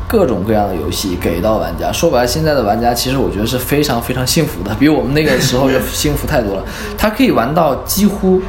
[0.07, 1.91] 各种各样的游戏给到玩家？
[1.91, 6.63] 说白了，现在的玩家其实我觉得是非常非常幸福的，比我们那个时候就 幸福太多了。
[6.95, 8.39] 他可以玩到几乎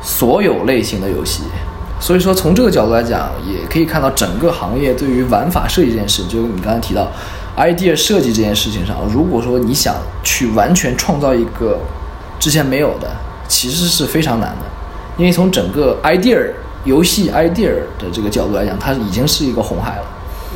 [0.00, 1.42] 所有类型的游戏。
[2.02, 7.06] 所以说，从这个角度来讲，也可以看到整个行业对于玩法设计这件事，就是你刚才提到
[7.56, 11.78] idea 设计这件事情上，如果说你想去完全创造一个
[12.40, 13.08] 之前没有的，
[13.46, 14.66] 其实是非常难的，
[15.16, 16.44] 因为从整个 idea
[16.84, 20.04] 游戏 idea 的这个角度来讲，它已经是一个红海了。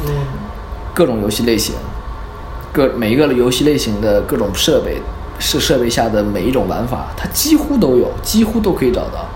[0.04, 0.12] 嗯
[0.92, 1.76] 各种游戏类型，
[2.72, 5.00] 各每一个游戏类型的各种设备
[5.38, 9.28] 设设备下的每一种玩法，它几乎都有，几乎都可以找到。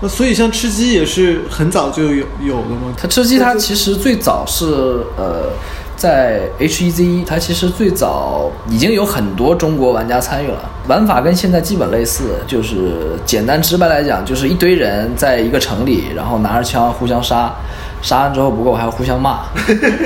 [0.00, 2.92] 那所以像吃鸡也是很早就有有的吗？
[2.96, 4.66] 它吃鸡它其实最早是
[5.16, 5.50] 呃，
[5.96, 17.54] 在 H1Z1，它其实最早已经有很多中国玩家参与了，玩法跟现在基本类似，就是简单直白来讲，就是一堆人在一个城里，然后拿着枪互相杀，
[18.02, 19.44] 杀完之后不够还要互相骂，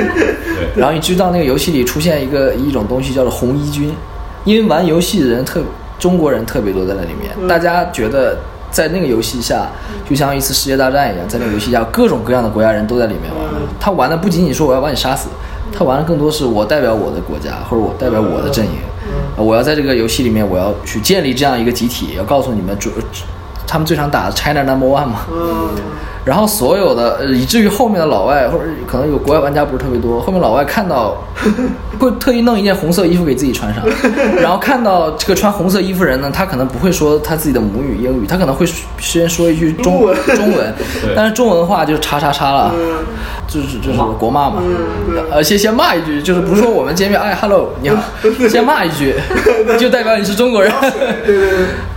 [0.76, 3.92] 然后你知道那个游戏里出现一个一种东西叫做红衣军，
[4.44, 5.60] 因为玩游戏的人特
[5.98, 8.38] 中国人特别多在那里面，大家觉得
[8.70, 9.66] 在那个游戏下
[10.08, 13.44] 就像一次世界大战一样，在那个游戏下各种各样的国家人都在里面玩。
[13.80, 15.28] 他玩的不仅仅说我要把你杀死，
[15.72, 18.72] 他玩的更多是我代表我的国家或者我代表我的阵营，
[19.36, 22.90] 呃我要在这个游戏里面我要去建立这样一个集体，要告诉你们主。
[23.70, 25.26] 他们最常打的 China Number One 嘛，
[26.28, 31.16] 然后所有的，呃以至于后面的老外或者可能有国外玩家不是特别多，后面老外看到
[31.98, 33.82] 会特意弄一件红色衣服给自己穿上，
[34.38, 38.66] 然后看到这个穿红色衣服人呢，他可能不会说他自己的母语英语，他可能会
[38.98, 40.00] 先说一句中
[40.36, 40.74] 中文，
[41.16, 42.74] 但是中文的话就是叉叉叉了，
[43.48, 44.62] 就是就是国骂嘛，
[45.30, 48.02] 呃，先先骂一句，就是不是说我们见面哎 hello 你好，
[48.50, 49.14] 先骂一句，
[49.80, 50.70] 就代表你是中国人，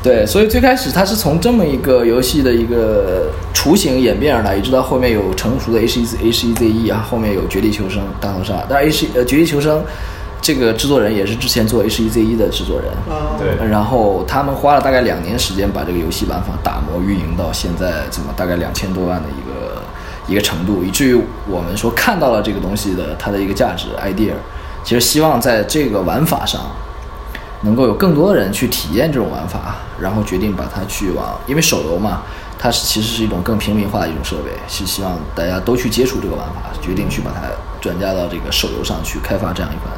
[0.01, 8.63] 对，所以最开始他是从这么一个游戏的一个雏形演变而来，一直到后面有成熟的 H 一 H 一 Z 一啊，后面有绝地求生、大逃杀。
[8.69, 9.83] 但是 H 呃绝地求生
[10.41, 19.81] 这个制作人也是之前做 H 一 Z 一的制作人，啊，对然后他们花了大概两年时间把这个游戏玩法打磨运营到现在怎么大概两千多万的一个
[20.27, 24.33] 一个程度，以至于我们说看到了这个东西的它的一个价值 idea，
[24.83, 26.61] 其实希望在这个玩法上。
[27.63, 32.23] 能够有更多的人去体验这种玩法，然后决定把它去往，因为手游嘛，
[32.61, 37.47] 它是其实是一种更平民化的一种设备，是希望大家都去接触这个玩法，决定去把它
[37.81, 39.91] 转嫁到这个手游上去开发这样一款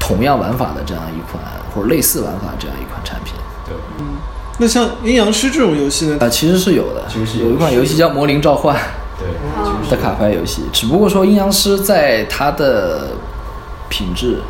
[0.00, 1.40] 同样玩法的这样一款
[1.72, 3.34] 或者类似玩法这样一款产品。
[3.64, 4.06] 对，嗯
[4.58, 6.18] 那像阴阳师这种游戏呢？
[6.20, 8.76] 啊、其实是有的，其实是有有一款游戏叫《魔灵召唤》
[9.18, 13.12] 对，的卡牌游戏，只不过说阴阳师在它的
[13.88, 14.42] 品质、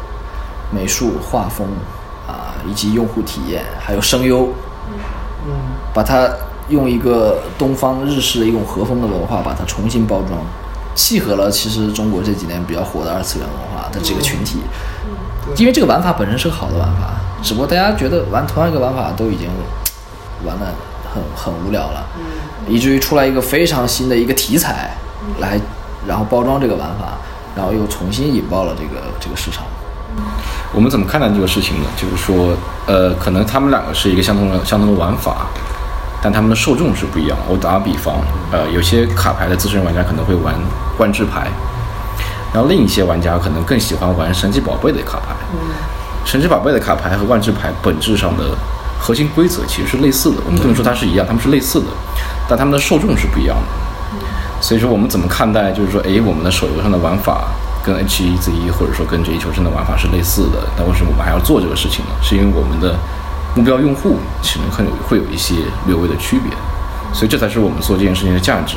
[0.75, 1.68] 美术、画风
[2.27, 4.49] 啊，以及用户体验，还有声优，
[5.46, 5.53] 嗯，
[5.94, 6.29] 把它
[6.70, 10.40] 用一个东方日式的一种和风的文化，把它重新包装，
[10.94, 14.61] 契合了其实中国这几年比较火的二次元文化的这个群体。
[15.56, 17.11] 因为这个玩法本身是个好的玩法，
[17.42, 19.48] 只不过大家觉得玩同样一个玩法都已经
[20.46, 20.66] 玩的
[21.12, 22.06] 很很无聊了，
[22.68, 24.90] 以至于出来一个非常新的一个题材
[25.40, 25.61] 来
[26.06, 27.18] 然后包装这个玩法，
[27.56, 29.64] 然后又重新引爆了这个这个市场。
[30.72, 31.88] 我们怎么看待这个事情呢？
[31.96, 32.54] 就是说，
[32.87, 35.46] 呃，可能他们两个是一个相同的相同的玩法，
[36.22, 37.44] 但他们的受众是不一样的。
[37.48, 38.20] 我打个比方，
[38.52, 40.54] 呃，有些卡牌的资深玩家可能会玩
[40.98, 41.48] 万智牌，
[42.52, 45.35] 然后另一些玩家可能更喜欢玩神奇宝贝的卡牌。
[46.24, 48.56] 神奇宝贝的卡牌和万智牌本质上的
[48.98, 51.87] 核心规则其实是类似的，我们不能说它是一样，它们是类似的，
[52.48, 54.20] 但他们的受众是不一样的。
[54.61, 55.72] 所以说，我们怎么看待？
[55.72, 57.48] 就是说，诶，我们的手游上的玩法
[57.83, 62.11] 跟 H 1 Z 1或者说跟绝地求生的玩法是类似的，但为什么我们还要做这个事情呢？
[62.20, 62.94] 是因为我们的
[63.54, 65.54] 目标用户可能会有会有一些
[65.86, 66.52] 略微的区别，
[67.12, 68.76] 所以这才是我们做这件事情的价值。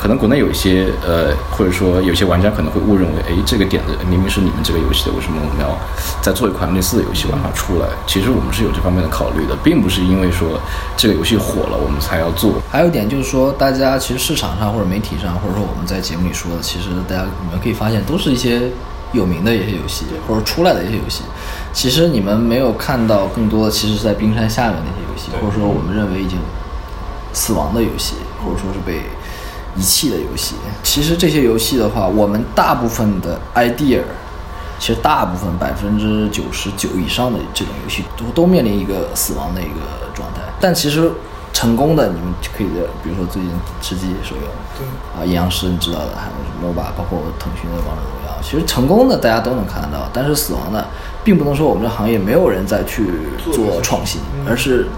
[0.00, 5.78] 可能国内有一些呃，或者说有些玩家可能会误认为，哎，这个点子明明是你们这个游戏的，为什么我们要
[6.20, 7.86] 再做一款类似的游戏玩法出来？
[8.04, 10.58] 其实我们是有这方面的考虑的，并不是因为说
[10.96, 12.54] 这个游戏火了我们才要做。
[12.68, 18.62] 还有一点就是说，大家其实市场上或者媒体上，或者说我们在节目里说的，其实大家你们可以发现，都是一些
[19.12, 21.22] 有名的一些游戏，或者出来的一些游戏。
[21.72, 26.38] 其实你们没有看到更多的，其实是在冰山下面那些游戏，或者说我们认为已经
[27.32, 29.02] 死亡的游戏，或者说是被
[29.76, 30.54] 遗弃的游戏。
[30.82, 34.00] 其实这些游戏的话，我们大部分的 idea，
[34.78, 39.80] 其实大部分百分之九十九以上的这种游戏都都面临一个死亡的一个
[40.14, 40.40] 状态。
[40.60, 41.10] 但其实
[41.52, 44.86] 成功的，你们就可以在比如说最近吃鸡手游，对。
[45.14, 50.84] 啊，阴阳师你知道的，还有 MOBA，包括腾讯的王者荣耀，其实成功的大家都能看得到，但是死亡的，
[51.22, 53.06] 并不能说我们这行业没有人再去
[53.52, 54.88] 做创新，而是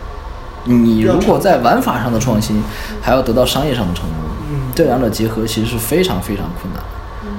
[0.65, 2.63] 你如果在玩法上的创新，
[3.03, 4.19] 还要得到商业上的成功，
[4.75, 6.83] 这两者结合其实是非常非常困难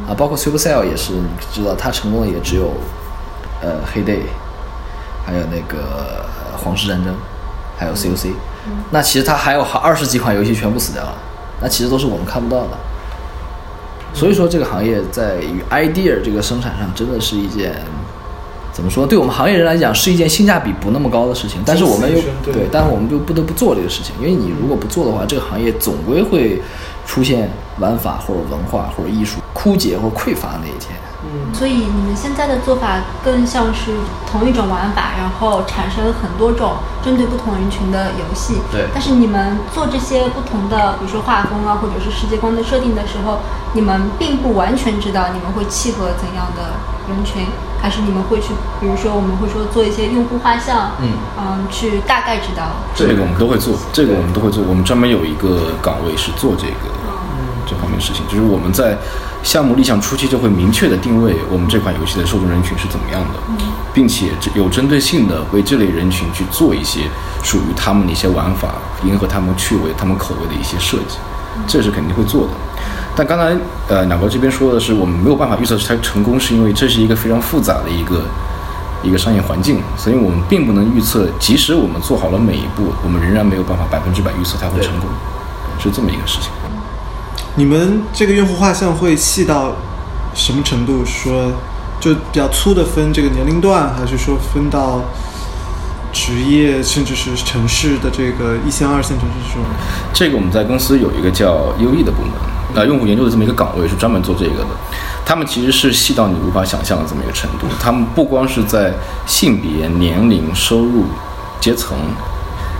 [0.06, 2.73] 的，啊，包括 Supercell 也是，你知道它成功的也只有
[3.62, 4.19] 呃黑 day，
[5.25, 5.82] 还有那个
[6.51, 7.15] 呃皇室战争，
[7.78, 8.32] 还有 COC，、
[8.92, 11.16] 那其实它还有好二十几款游戏全部死掉了，
[11.62, 12.78] 那其实都是我们看不到的。
[14.14, 17.76] 所以说，这个行业在于 idea 这个生产上，真的是一件
[18.76, 19.08] 怎么说？
[19.08, 21.62] 对我们行业人来讲，是一件性价比不那么高的事情。
[21.66, 26.62] 但是我们又对但是我们就不得不做这个事情，因为你如果不做的话，这个行业总归会
[27.08, 30.92] 出现玩法或者文化或者艺术枯竭或匮乏的那一天。
[31.28, 33.92] 嗯所以你们现在的做法更像是
[34.30, 38.56] 同一种玩法，然后产生很多种针对不同人群的游戏。
[38.72, 43.40] 对但是你们做这些不同的，比如说画风啊，或者是世界观的设定的时候，
[43.74, 46.76] 你们并不完全知道你们会契合怎样的
[47.10, 47.48] 人群，
[47.86, 48.48] 还是你们会去，
[48.82, 50.93] 比如说我们会说做一些用户画像，
[51.38, 52.82] 嗯去大概知道。
[52.95, 54.63] 这个我们都会做，这个我们都会做。
[54.67, 56.89] 我们专门有一个岗位是做这个
[57.67, 58.98] 这方面的事情，就是我们在
[59.43, 63.39] 项目立项初期就会明确的定位我们这款游戏的受众人群是怎么样的，
[63.93, 67.02] 并且有针对性的为这类人群去做一些
[67.43, 71.19] 属于他们的一些玩法，迎合他们趣味、他们口味的一些设计，
[71.67, 72.54] 这是肯定会做的。
[73.15, 73.56] 但刚才
[73.88, 78.21] 呃两国这边说的是，我们没有办法预测它成功，是因为这是一个非常复杂的一个
[79.04, 85.10] 一个商业环境，所以我们并不能预测，即使我们做好了每一步，我们仍然没有办法百分之百预测它会成功，
[85.80, 86.51] 是这么一个事情。
[87.56, 89.75] 你们这个用户画像会细到
[90.34, 91.06] 什么程度？
[91.06, 91.54] 说
[92.01, 95.01] 就比较粗的分这个年龄段，还是说分到
[96.12, 99.63] 职业，甚至是城市的这个一线、二线城市这种？
[100.13, 102.32] 这个我们在公司有一个叫优异的部门，
[102.76, 104.70] 那用户研究的这么一个岗位是专门做这个的。
[105.26, 107.66] 他们其实是细到你无法想象的这么一个程度。
[107.80, 108.94] 他们不光是在
[109.26, 111.06] 性别、年龄、收入、
[111.60, 111.98] 阶层、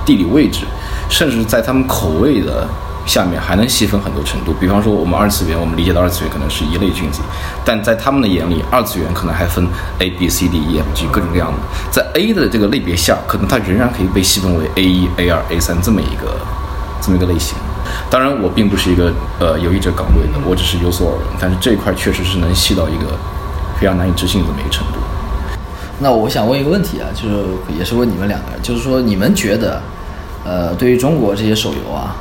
[0.05, 0.65] 地理位置，
[1.10, 2.67] 甚至在他们口味的
[3.08, 4.53] 下面还能细分很多程度。
[4.60, 7.21] 比方说，我们二次元，我们理解的二次元可能是一类群体，
[7.63, 9.67] 但在他们的眼里，二次元可能还分
[9.99, 11.58] A、B、C、D、E、F、G 各种各样的。
[11.89, 16.38] 在 A 的这个类别下，可能它仍然可以被细分为 A 一、A 二、A 三这么一个
[17.01, 17.58] 这么一个类型。
[18.09, 21.27] 当然，我并不是一个呃有意者岗位的，我只是有所耳闻。
[21.39, 23.05] 但是这一块确实是能细到一个
[23.79, 24.99] 非常难以置信的这么一个程度。
[25.99, 27.35] 那我想问一个问题啊，就是
[27.77, 29.81] 也是问你们两个，就是说你们觉得，
[30.43, 32.15] 呃，对于中国这些手游啊，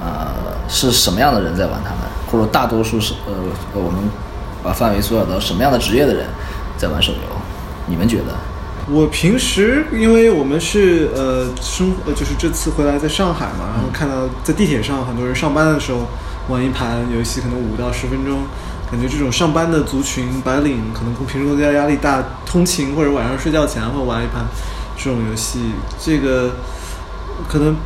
[0.00, 0.32] 呃，
[0.68, 3.32] 是什么样的人在玩他们，或者大多数是呃，
[3.74, 4.00] 我们
[4.62, 6.26] 把范围缩小到什么样的职业的人
[6.76, 7.18] 在玩手游？
[7.86, 8.32] 你们觉得？
[8.90, 16.08] 我平时因为我们是呃生呃就是这次回来在上海嘛，然后看到在地铁上很多人上班的时候
[16.48, 18.40] 玩一盘游戏，可能五到十分钟，
[18.90, 24.44] 感觉这种上班的族群白领可能平时工作压力大，通勤或者晚上睡觉前会玩一盘
[24.96, 25.60] 这种游戏，
[26.00, 26.56] 这个
[27.48, 27.76] 可能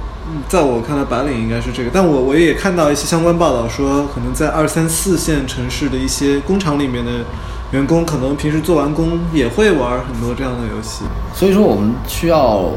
[0.48, 7.12] 在我看来白领应该是这个，但我我也看到一些相关报道说，可能在二三四线城市的一些工厂里面的
[7.72, 11.04] 员工，可能平时做完工也会玩很多这样的游戏。
[11.34, 12.70] 所以说，我们需要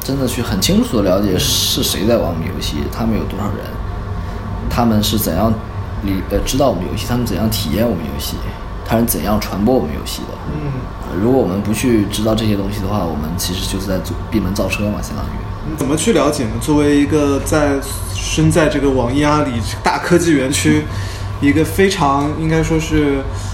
[0.00, 3.66] 真的去很清楚的了解是谁在玩我们游戏，他们有多少人，
[4.70, 5.52] 他们是怎样
[6.02, 8.36] 理呃知道我们游戏，他们怎样体验我们游戏，
[8.86, 10.28] 他人怎样传播我们游戏的。
[10.52, 10.72] 嗯，
[11.10, 15.28] 呃如果我们不去知道这些东西的话，我们其实就是在做闭门造车嘛，相当于。
[15.70, 16.50] 你怎么去了解呢？
[16.60, 17.72] 作为一个在
[18.14, 19.52] 身在这个网易阿里
[19.82, 20.84] 大科技园区，
[21.40, 23.53] 一个非常应该说是呃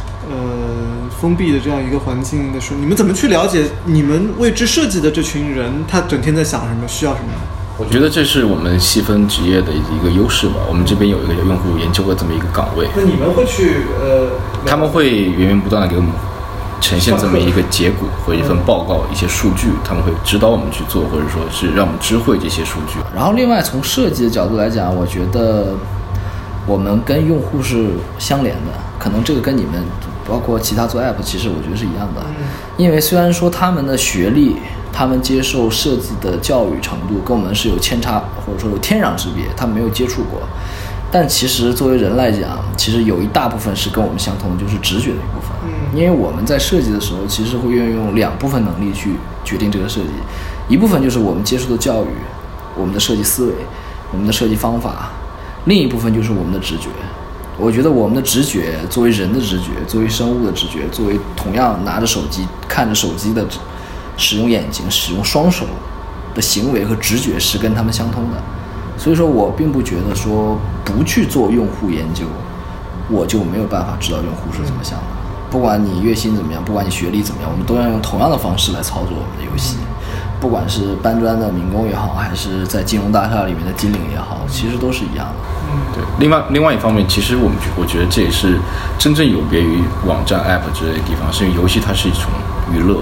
[1.20, 7.32] 封闭的这样一个环境的时候，你们怎么去了解你们为之设计的这群人，他整天在想什么，需要什么？
[7.78, 10.56] 我觉得这是我们细分职业的一个优势吧。
[10.68, 14.28] 我们这边有一个用户研究的这么一个岗位，那你们会去呃，
[14.66, 16.10] 他们会源源不断的给我们
[16.78, 22.98] 呈现这么一个结果或一份报告、一些数据，他们会指导我们去做，或者说是让我们知会这些数据。
[23.14, 25.74] 然后另外从设计的角度来讲，我觉得
[26.66, 27.86] 我们跟用户是
[28.18, 29.82] 相连的，可能这个跟你们
[30.30, 32.24] 包括其他做 app，其实我觉得是一样的。
[32.76, 34.56] 因为虽然说他们的学历、
[34.92, 40.40] 他们接受设计的教育程度跟我们是有千差或者说有天壤之别，他们没有接触过。
[41.12, 45.50] 但其实作为人来讲，其实有一大部分是跟我们相同的，就是直觉的一部分。
[45.64, 50.10] 嗯因为我们在设计的时候，其实会运用两部分能力去决定这个设计，
[50.68, 52.08] 一部分就是我们接受的教育，
[52.76, 53.52] 我们的设计思维，
[54.12, 55.10] 我们的设计方法，
[55.64, 56.88] 另一部分就是我们的直觉。
[57.60, 63.44] 我觉得我们的直觉，作为人的直觉，作为生物的直觉，作为同样拿着手机看着手机的
[64.16, 65.66] 使用眼睛、使用双手
[66.34, 68.38] 的行为和直觉是跟他们相通的。
[68.96, 72.24] 所以说我并不觉得说不去做用户研究，
[73.10, 75.04] 我就没有办法知道用户是怎么想的。
[75.50, 79.76] 不管你月薪怎么样，不管你学历怎么样，我们都要用同样的方式来操作我们的游戏。
[80.40, 85.34] 不管是搬砖的民工也好，还是在金融大厦里面的金领也好，其实都是一样的。
[85.94, 88.58] 对，另外另外一方面，其实我们觉我觉得这也是
[88.98, 92.22] 真正有别于网站、app 之类的地方，是因为游戏它是一种
[92.72, 92.96] 娱乐，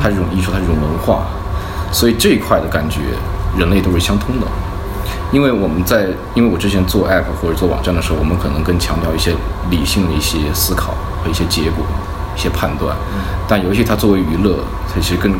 [0.00, 1.26] 它是一种艺术，它是一种文化，
[1.92, 3.00] 所以这一块的感觉
[3.58, 4.46] 人类都是相通的。
[5.32, 9.34] 因为我们在，因为我之前做 app 或者做网站的时候，我们可能更强调一些
[9.68, 11.84] 理性的一些思考和一些结果、
[12.36, 12.96] 一些判断，
[13.46, 14.58] 但游戏它作为娱乐，
[14.88, 15.32] 它其实更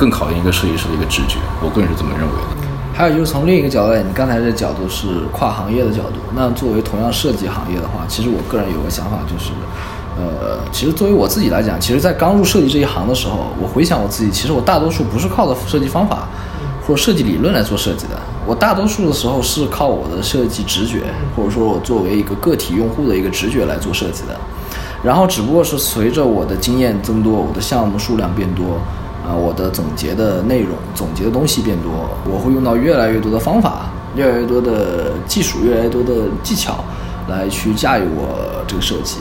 [0.00, 2.66] 更考验一个设计师的一个直觉，我个人是这么认为的。
[2.94, 6.16] 还有就是从另一个角度来，你刚才这角度是跨行业的角度。
[6.34, 9.50] 那作为同样设计行业的话，其实我个人有个想法，就是，
[10.16, 16.26] 呃，其实作为我自己来讲，其实，在刚入设计这一行的时候，我回想我自己，其实我大多数不是靠的设计方法
[16.86, 21.02] 或者设计理论来做设计的，我大多数的时候是靠我的设计直觉，
[21.36, 24.34] 或者说我作为一个个体用户的一个直觉来做设计的。
[25.02, 28.78] 然后只不过是随着我的经验增多，我的项目数量变多，
[29.30, 31.92] 啊、我的总结的内容、总结的东西变多，
[32.28, 36.84] 我会用到越来越多的方法、越来越多的技术、越来越多的技巧
[37.28, 39.18] 来去驾驭我这个设计。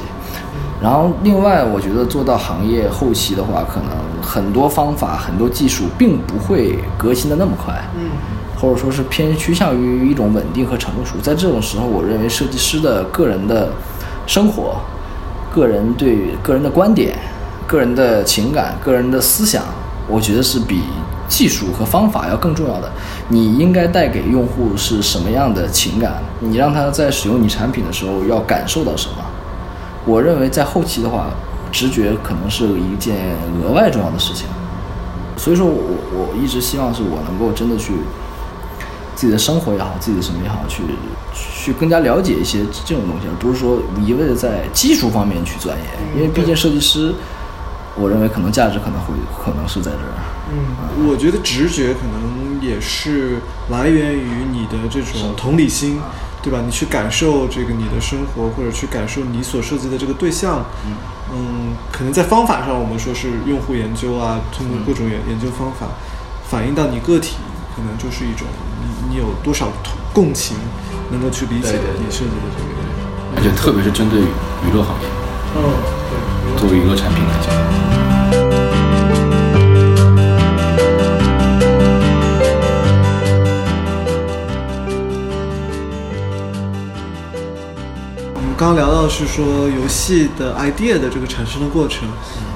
[0.81, 3.89] 然后，另外，我觉得做到行业后期的话，可能
[4.19, 8.09] 很多方法、很多技术并不会革新的那么快，嗯，
[8.59, 11.19] 或者说是偏趋向于一种稳定和成熟。
[11.21, 13.69] 在这种时候，我认为设计师的个人的
[14.25, 14.77] 生活、
[15.53, 17.17] 个人对个人的观点、
[17.67, 19.61] 个人的情感、个人的思想，
[20.09, 20.81] 我觉得是比
[21.27, 22.91] 技术和方法要更重要的。
[23.27, 26.21] 你应该带给用户是什么样的情感？
[26.39, 29.17] 你让他在使用你产品的时候要感受到什么？
[30.05, 31.27] 我认为在后期的话，
[31.71, 33.15] 直觉可能是一件
[33.63, 34.47] 额外重要的事情。
[35.37, 35.73] 所以说我
[36.11, 37.93] 我一直希望是我能够真的去
[39.15, 40.81] 自己的生活也好，自己的什么也好，去
[41.33, 45.85] 去更加了解一些这种东西，而不是说一味的在技术方面去钻研。
[46.15, 47.13] 因为毕竟设计师，
[47.99, 50.13] 我认为可能价值可能会可能是在这儿。
[50.51, 53.37] 嗯，我觉得直觉可能也是
[53.69, 55.99] 来源于你的这种同理心，
[56.41, 56.59] 对吧？
[56.65, 60.65] 你去感受这个你的生活，或者去感受你所设计的这个对象。
[61.31, 65.85] 嗯，可能在方法上，我们说是用户研究啊，通过各种研研究方法
[66.49, 67.35] 反映到你个体，
[67.75, 68.47] 可能就是一种
[68.81, 70.57] 你你有多少同共情，
[71.11, 72.79] 能够去理解你设计的这个。
[73.37, 75.07] 而且特别是针对娱乐行业，
[75.55, 75.57] 嗯，
[76.09, 76.59] 对。
[76.59, 77.49] 作为娱乐产品来讲。
[88.35, 92.07] 我们刚刚聊到是说游戏的 idea 的这个产生的过程，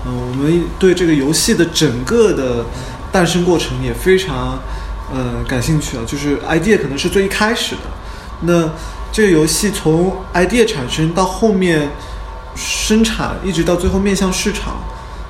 [0.05, 2.65] 嗯、我们对这个游戏的整个的
[3.11, 4.59] 诞生过程也非常
[5.13, 7.81] 呃感兴趣啊，就是 idea 可能是最一开始的，
[8.41, 8.69] 那
[9.11, 11.89] 这个游戏从 idea 产生到后面
[12.56, 14.78] 生产，一直到最后面向市场。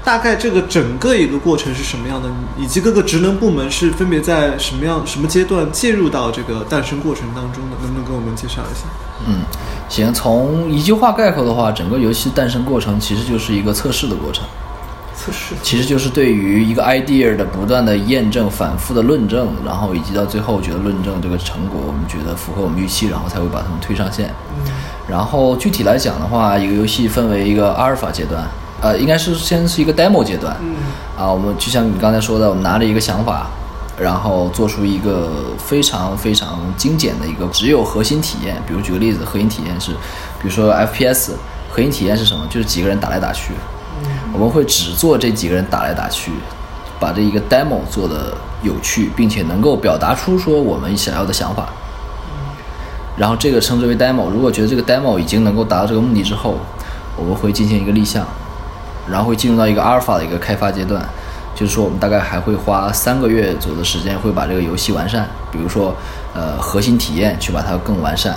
[0.05, 8.83] 大概这个整个一个过程是什么样的，以及各个职能部门是分别在什么样什么阶段介入到这个诞生过程当中的，能不能给我们介绍一下？
[9.25, 9.43] 嗯，
[9.87, 14.43] 行，从一句话概括的话，整个游戏诞生过程其实就是一个测试的过程。
[15.23, 24.29] 测试其实就是对于一个 idea 的不断的验证、反复的论证，然后以及到最后觉得论证这个成果我们觉得符合我们预期，然后才会把它们推上线。
[25.07, 28.43] 然后具体来讲的话，一个游戏分为一个阿尔法阶段，
[28.81, 30.57] 呃，应该是先是一个 demo 阶段。
[30.61, 30.75] 嗯
[31.17, 33.47] 啊，我们就像你刚才说的，我们拿着一个想法，
[33.97, 38.61] 然后做出一个非常非常精简的一个只有核心体验。
[38.67, 39.91] 比如举个例子，核心体验是，
[40.41, 41.31] 比如说 FPS，
[41.69, 42.45] 核心体验是什么？
[42.49, 43.53] 就是几个人打来打去。
[44.31, 46.31] 我们会只做这几个人打来打去，
[46.99, 51.69] 把这一个 demo 做的有趣，并且能够表达出说我们想要的想法。
[53.15, 54.29] 然后这个称之为 demo。
[54.29, 56.57] 如果觉得这个 demo 已经能够达到这个目的之后，
[57.15, 58.25] 我们会进行一个立项，
[59.07, 61.03] 然后会进入到一个 alpha 的一个开发阶段。
[61.55, 65.29] 就是说，我们大概还会花三个月左右的时间，会把这个游戏完善。
[65.51, 65.95] 比如说，
[66.33, 68.35] 呃，核心体验去把它更完善，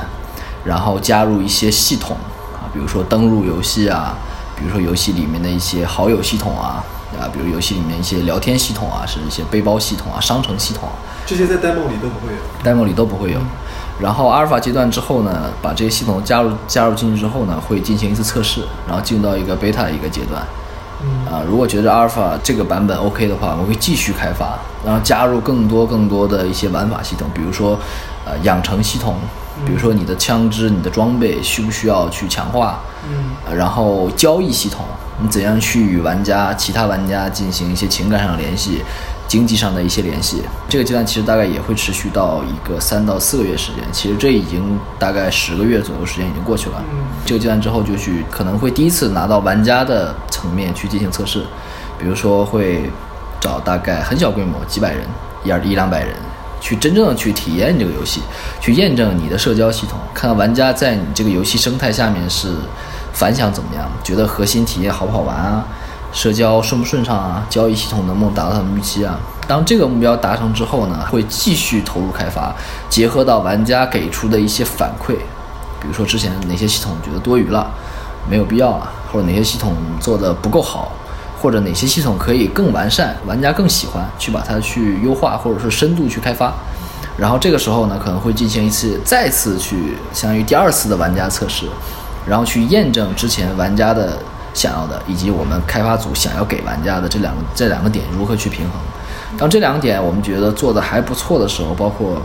[0.63, 2.15] 然后加入一些系统
[2.53, 4.15] 啊，比如说登录游戏啊，
[4.57, 6.83] 比如说游戏里面的一些好友系统啊，
[7.21, 10.97] 啊，比如游戏里面一些聊天系统啊，是一些背包系统啊、商城系统啊。
[11.27, 12.39] 这些在 demo 里都不会有。
[12.65, 13.41] demo 里都不会有。
[14.01, 20.43] 然后阿尔法阶段之后呢，把这些系统加入加入进去之后呢，会进行一次测试，然后进入到一个 beta 的一个阶段。
[21.31, 27.79] 啊，如果觉得阿尔法这个版本 OK 的话，我们会继续开发，然后加入更多更多的一些玩法系统，比如说
[28.25, 29.17] 呃养成系统，
[29.65, 34.85] 比如说你的枪支、你的装备需不需要去强化，嗯呃然后交易系统，
[35.19, 38.83] 你怎样去与玩家、其他玩家进行一些情感上的联系、
[39.27, 40.43] 经济上的一些联系。
[40.69, 46.83] 这个阶段其实大概也会持续到一个三到四个月时间，其实这已经大概十个月左右时间已经过去了。
[47.25, 51.45] 这个阶段之后就去可能会第一次拿到玩家的层面去进行测试，
[51.99, 52.91] 比如说会
[53.41, 55.07] 找大概很小规模几百人，
[55.45, 56.15] 一二一两百人。
[56.67, 58.21] 去真正的去体验这个游戏，
[58.61, 62.57] 去验证你的社交系统，看看玩家在你这个游戏生态下面是
[63.13, 65.65] 反响怎么样，觉得核心体验好不好玩啊，
[66.13, 69.17] 社交顺不顺畅啊，交易系统能不能达到他们预期啊？
[69.47, 72.53] 当这个目标达成之后呢，会继续投入开发，
[72.91, 75.15] 结合到玩家给出的一些反馈，
[75.81, 77.71] 比如说之前哪些系统觉得多余了，
[78.29, 80.91] 没有必要了，或者哪些系统做的不够好，
[81.47, 86.53] 或者哪些系统可以更完善，玩家更喜欢，去把它去优化，或者是深度去开发。
[87.17, 91.67] 然后这个时候呢，可能会进行一次再次去相当于第二次的玩家测试，
[92.29, 94.19] 然后去验证之前玩家的
[94.55, 99.39] 想要的，以及我们开发组想要给玩家的这两个这两个点如何去平衡。
[99.39, 102.21] 当这两点我们觉得做的还不错的时候，包括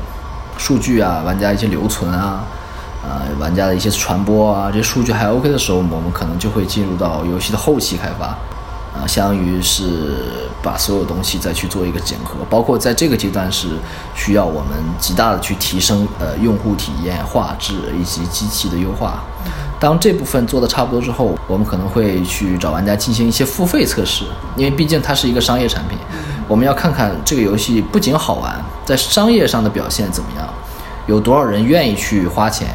[0.57, 2.43] 数据啊、玩家一些留存啊、
[3.03, 8.35] 呃玩家的一些传播啊，这些数据还 OK 的时候，我们可能就会进入到游戏的后期开发。
[9.01, 13.69] 啊，相当于是把所有东西再去做一个整合，包括在这个阶段是
[14.13, 19.23] 需要我们极大的去提升呃用户体验、画质以及机器的优化。
[19.79, 24.23] 当这部分做的差不多之后，我们可能会去找玩家进行一些付费测试，
[24.55, 25.97] 因为毕竟它是一个商业产品，
[26.47, 30.47] 我们要看看这个游戏不仅好玩，在商业上的表现怎么样，
[31.07, 32.67] 有多少人愿意去花钱，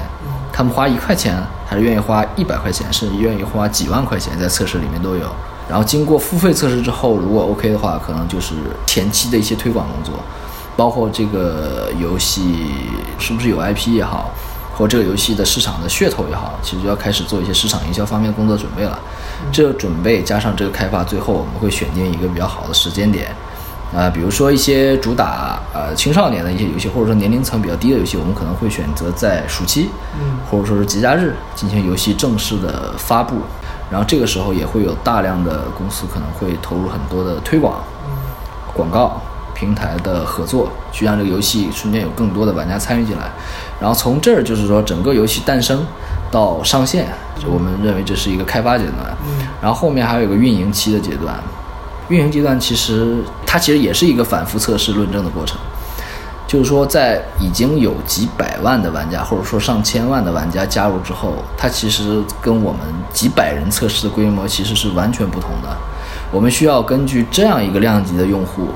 [0.53, 5.31] 他们花一块钱还是愿意花一百块钱，甚至愿意花几万块钱，在测试里面都有。
[5.69, 8.55] 然后经过付费测试之后，如果 OK 的话，可能就是
[8.87, 10.15] 前期的一些推广工作，
[10.77, 12.67] 包括这个游戏
[13.19, 14.31] 是不是有 IP 也好，
[14.77, 18.99] 或这个游戏的市场的噱头也好，其实就要开始做一些市场营销方面的工作准备了。
[19.51, 23.35] 这个准备加上这个开发，最后我们会选定一个比较好的时间点。
[23.97, 29.89] 啊、比如说一些主打呃青少年的一些游戏，或者说年龄层比较低的游戏，我们可能会选择在暑期，
[30.21, 33.37] 嗯或者说是节假日进行游戏正式的发布。
[33.91, 37.83] 然后这个时候也会有大量的公司可能会投入很多的推广、
[38.75, 39.21] 广告
[39.55, 43.31] 平台的合作，去让这个游戏瞬间有更多的玩家参与进来。
[43.81, 45.87] 然后从这儿就是说整个游戏诞生
[46.31, 47.07] 到上线，
[47.39, 49.17] 就我们认为这是一个开发阶段。
[49.63, 51.35] 然后后面还有一个运营期的阶段。
[52.09, 55.59] 运营阶段其实它其实也是一个反复测试论证的过程。
[56.47, 62.81] 就是说，在已经有几百万的玩家，或者说上千万的玩家加入之后，它其实跟我们
[63.13, 65.77] 几百人测试的规模其实是完全不同的。
[66.31, 68.69] 我们需要根据这样一个量级的用户，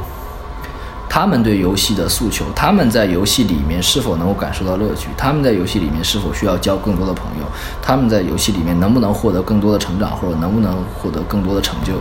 [1.09, 7.47] 他们对游戏的诉求，他们在游戏里面是否能够感受到乐趣，他们在游戏里面是否需要交更多的朋友，
[7.81, 11.95] 他们在游戏里面能不能获得更多的成长，或者能不能获得更多的成就。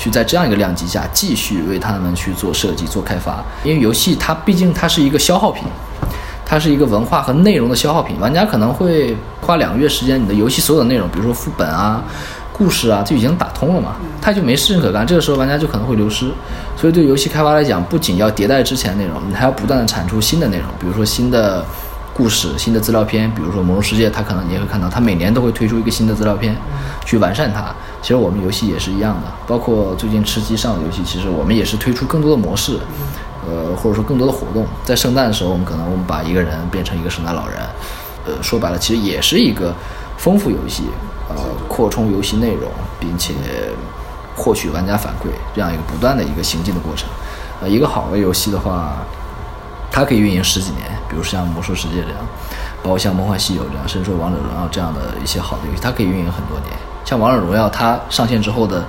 [0.00, 5.64] 去在这样一个量级下继续为他们去做设计、做开发，因为游戏它毕竟它是一个消耗品，
[6.46, 8.18] 它是一个文化和内容的消耗品。
[8.18, 12.02] 玩家可能会花两个月时间，你的游戏所有的内容，比如说副本啊、
[12.54, 15.06] 故事啊，就已经打通了嘛，他就没事情可干。
[15.06, 16.32] 这个时候玩家就可能会流失。
[16.78, 21.62] 所以对游戏开发来讲，不仅要迭代之前的内容，你还要不断的产出新的内容，比如说新的。
[22.12, 26.54] 故事、新的资料片，比如说《魔兽世界》，它可能你也会看到，它每年都会推出一个新的资料片，
[27.06, 27.72] 去完善它。
[28.02, 32.78] 其实我们游戏也是一样的，包括最近吃鸡上的游戏，其实我们也是推出更多的模式，
[33.46, 34.66] 呃，或者说更多的活动。
[34.84, 37.58] 在圣诞的时候，我们可能我们把一个人变成一个圣诞老人，
[38.26, 39.74] 呃，说白了，其实也是一个
[40.16, 40.84] 丰富游戏，
[41.28, 41.36] 呃，
[41.68, 43.34] 扩充游戏内容，并且
[44.34, 47.06] 获取玩家反馈，这样一个不断的一个行进的过程。
[47.60, 48.96] 呃，一个好的游戏的话，
[49.92, 52.18] 它可以运营十几年，比如像《魔兽世界》这样，
[52.82, 56.72] 包括像《梦幻西游》这样，甚至说《王者荣耀》这样的一些好的游戏，它可以运营很多年。
[57.10, 58.84] 像《王者荣耀》，它上线之后的，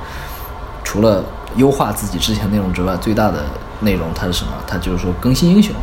[0.84, 1.24] 除了
[1.56, 3.40] 优化自己之前内容之外，最大的
[3.80, 4.52] 内容它是什么？
[4.68, 5.74] 它就是说更新英雄，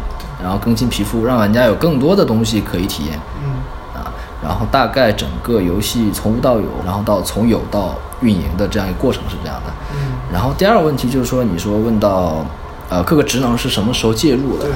[0.41, 3.19] 然后更新皮肤，让玩家有更多的东西可以体验。
[3.43, 3.51] 嗯
[3.93, 4.07] 啊，
[4.41, 9.73] 然后大概整个游戏从无到有，然后到从有到运营的这样一个过程是这样的。
[9.91, 9.99] 嗯
[10.33, 12.47] 然后第二个问题就是说，你说问到，
[12.89, 14.67] 呃，各个职能是什么时候介入的？
[14.67, 14.73] 对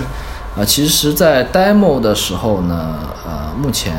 [0.61, 3.95] 啊，其实，在 demo 的时候呢，呃，目前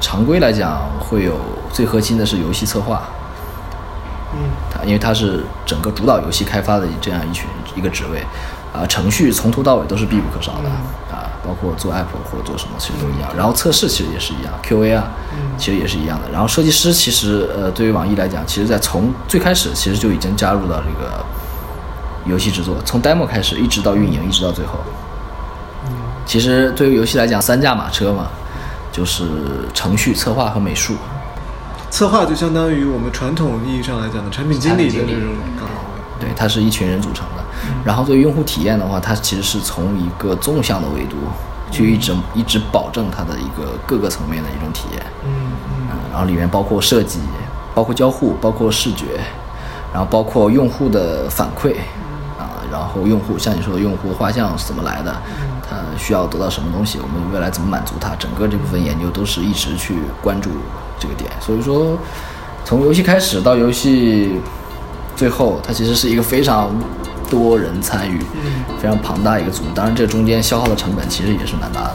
[0.00, 1.34] 常规来讲会有
[1.72, 3.02] 最核心的是游戏策划，
[4.34, 4.50] 嗯。
[4.70, 8.22] 它因为它是整个主导游戏开发的这样一群一个职位，
[8.72, 10.68] 啊，程序从头到尾都是必不可少的，
[11.14, 15.10] 啊，包括做 app 或者做什么其实都一样，然后测试其实也是一样，QA 啊，
[15.56, 21.24] 其实也是一样的，然后设计师其实呃对于网易来讲，其实在从最开始其实就已经加入到这个
[22.26, 24.74] 游戏制作，从 demo 开始一直到运营，一直到最后。
[26.26, 28.26] 其实对于游戏来讲，三驾马车嘛，
[28.92, 29.24] 就是
[29.72, 30.94] 程序、策划和美术。
[31.90, 36.00] 策划就相当于我们传统意义上来讲的产品经理的这种岗位。
[36.20, 37.44] 对，它是一群人组成的。
[37.84, 41.16] 然后对于用户体验的话，它其实是从一个纵向的维度
[41.70, 45.02] 去一直一直保证它的一个各个层面的一种体验。
[45.24, 45.52] 嗯
[46.10, 47.20] 然后里面包括设计，
[47.74, 49.20] 包括交互，包括视觉，
[49.92, 51.74] 然后包括用户的反馈
[52.36, 55.14] 啊，然后用户像你说的用户画像是怎么来的，
[55.62, 60.50] 他需要得到什么东西，我们未来怎么满足他，整个这部分研究都是一直去关注
[60.98, 61.30] 这个点。
[61.40, 61.98] 所以说，
[62.64, 64.32] 从游戏开始到游戏
[65.16, 66.70] 最后，它其实是一个非常
[67.30, 68.18] 多人参与、
[68.80, 69.68] 非常庞大一个组织。
[69.74, 71.84] 当然，这中间消耗的成本其实也是蛮大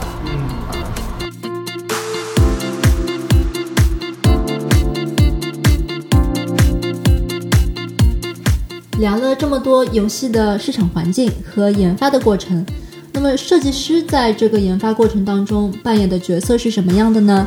[8.98, 12.64] 聊了这么多游戏的市场环境和研发的过程，
[13.12, 17.46] 那么设计师在这个研发过程当中扮演的角色是什么样的呢？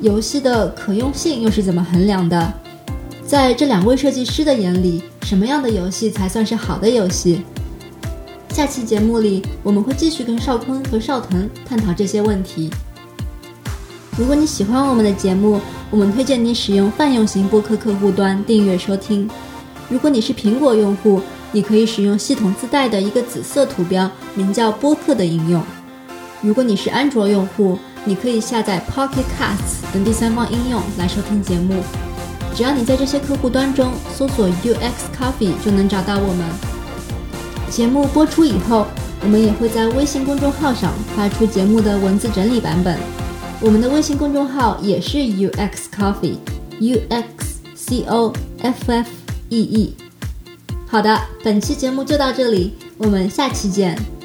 [0.00, 2.52] 游戏的可用性又是怎么衡量的？
[3.26, 7.42] 在这两位设计师的眼里，什么样的游戏才算是好的游戏？
[8.48, 12.70] 下期节目里，我们会继续跟邵坤和邵腾探讨这些问题。
[14.16, 19.28] 如果你喜欢我们的节目，我们推荐你使用泛用型播客客户端订阅收听。
[19.90, 21.20] 如果你是苹果用户，
[21.52, 25.62] 你可以使用系统自带的一个紫色图标，名叫播客的应用。
[26.40, 31.82] 如果你是安卓用户，你可以下载 Pocket Casts 等第三方应用来收听节目。
[32.54, 36.46] 只要你在这些客户端中搜索 UX Coffee，就能找到我们。
[37.70, 38.86] 节目播出以后，
[39.22, 42.98] 我们也会在微信公众号上发出节目的文字整理版本。
[43.60, 48.32] 我们的微信公众号也是 UX Coffee，U X C O
[48.62, 49.08] F F
[49.50, 49.94] E E。
[50.88, 54.19] 好的，本期节目就到这里，我们下期见。